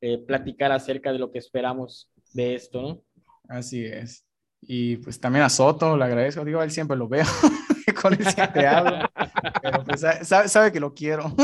[0.00, 3.02] eh, platicar acerca de lo que esperamos de esto, ¿no?
[3.48, 4.24] Así es.
[4.62, 7.24] Y pues también a Soto, le agradezco, digo, él siempre lo veo,
[8.02, 9.06] con él siempre hablo,
[9.62, 11.34] pero pues sabe, sabe que lo quiero.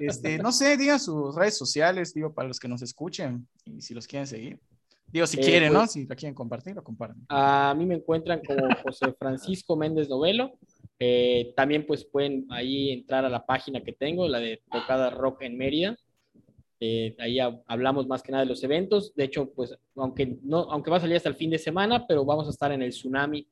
[0.00, 3.92] Este, no sé, digan sus redes sociales, digo, para los que nos escuchen y si
[3.92, 4.60] los quieren seguir.
[5.10, 5.80] Digo, si eh, quieren, ¿no?
[5.80, 7.24] Pues si la quieren compartir, lo comparten.
[7.28, 10.52] A mí me encuentran como José Francisco Méndez Novelo.
[10.98, 15.42] Eh, también pues pueden ahí entrar a la página que tengo, la de Tocada Rock
[15.42, 15.96] en Mérida.
[16.80, 19.14] Eh, ahí hablamos más que nada de los eventos.
[19.14, 22.24] De hecho, pues aunque, no, aunque va a salir hasta el fin de semana, pero
[22.24, 23.48] vamos a estar en el Tsunami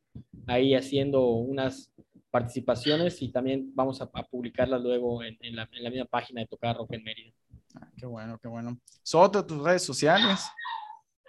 [0.46, 1.90] ahí haciendo unas
[2.30, 7.02] participaciones y también vamos a, publicarlas luego en, la, misma página de Tocar Rock en
[7.02, 7.32] Mérida.
[7.74, 8.78] Ah, qué bueno, qué bueno.
[9.02, 10.46] Soto, tus redes sociales.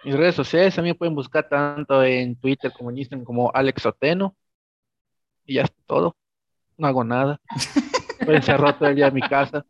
[0.04, 4.36] Mis redes sociales también pueden buscar tanto en Twitter como en Instagram como Alex Oteno.
[5.44, 6.16] Y ya es todo.
[6.76, 7.40] No hago nada.
[8.20, 9.64] Estoy encerrado todo el día mi casa.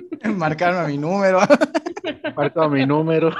[0.36, 1.40] Marcarme mi número.
[2.36, 3.34] Marco mi número.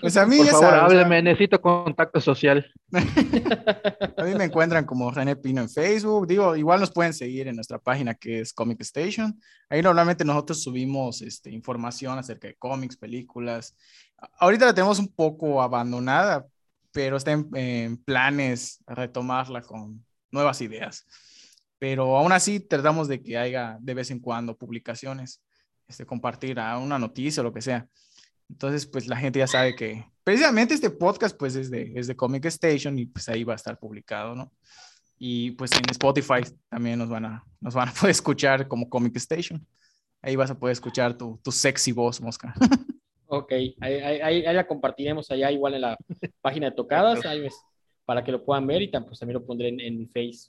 [0.00, 2.70] Pues a mí Por favor, hábleme, necesito contacto social.
[2.92, 6.26] a mí me encuentran como René Pino en Facebook.
[6.26, 9.40] Digo, igual nos pueden seguir en nuestra página que es Comic Station.
[9.68, 13.74] Ahí normalmente nosotros subimos este, información acerca de cómics, películas.
[14.38, 16.46] Ahorita la tenemos un poco abandonada,
[16.92, 21.06] pero está en, en planes retomarla con nuevas ideas
[21.78, 25.42] pero aún así tratamos de que haya de vez en cuando publicaciones,
[25.86, 27.86] este, compartir a una noticia o lo que sea.
[28.48, 32.16] Entonces, pues la gente ya sabe que precisamente este podcast pues es de, es de
[32.16, 34.52] Comic Station y pues ahí va a estar publicado, ¿no?
[35.18, 39.16] Y pues en Spotify también nos van a, nos van a poder escuchar como Comic
[39.16, 39.66] Station.
[40.22, 42.54] Ahí vas a poder escuchar tu, tu sexy voz, Mosca.
[43.30, 45.98] Ok, ahí, ahí, la compartiremos allá igual en la
[46.40, 47.46] página de tocadas, ahí
[48.06, 50.48] para que lo puedan ver y pues, también lo pondré en, en Face.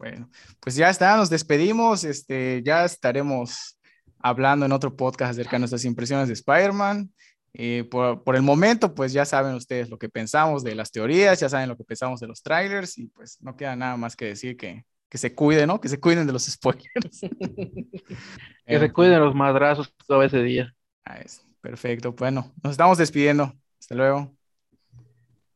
[0.00, 2.04] Bueno, pues ya está, nos despedimos.
[2.04, 3.78] Este, ya estaremos
[4.18, 7.12] hablando en otro podcast acerca de nuestras impresiones de Spider-Man.
[7.52, 11.38] Eh, por, por, el momento, pues ya saben ustedes lo que pensamos de las teorías,
[11.38, 14.24] ya saben lo que pensamos de los trailers y pues no queda nada más que
[14.24, 15.78] decir que, que se cuiden, ¿no?
[15.78, 17.20] Que se cuiden de los spoilers.
[18.66, 20.74] que se cuiden los madrazos todo ese día.
[21.04, 23.52] Ah, es, perfecto, bueno, nos estamos despidiendo.
[23.78, 24.34] Hasta luego.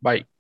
[0.01, 0.34] Bye.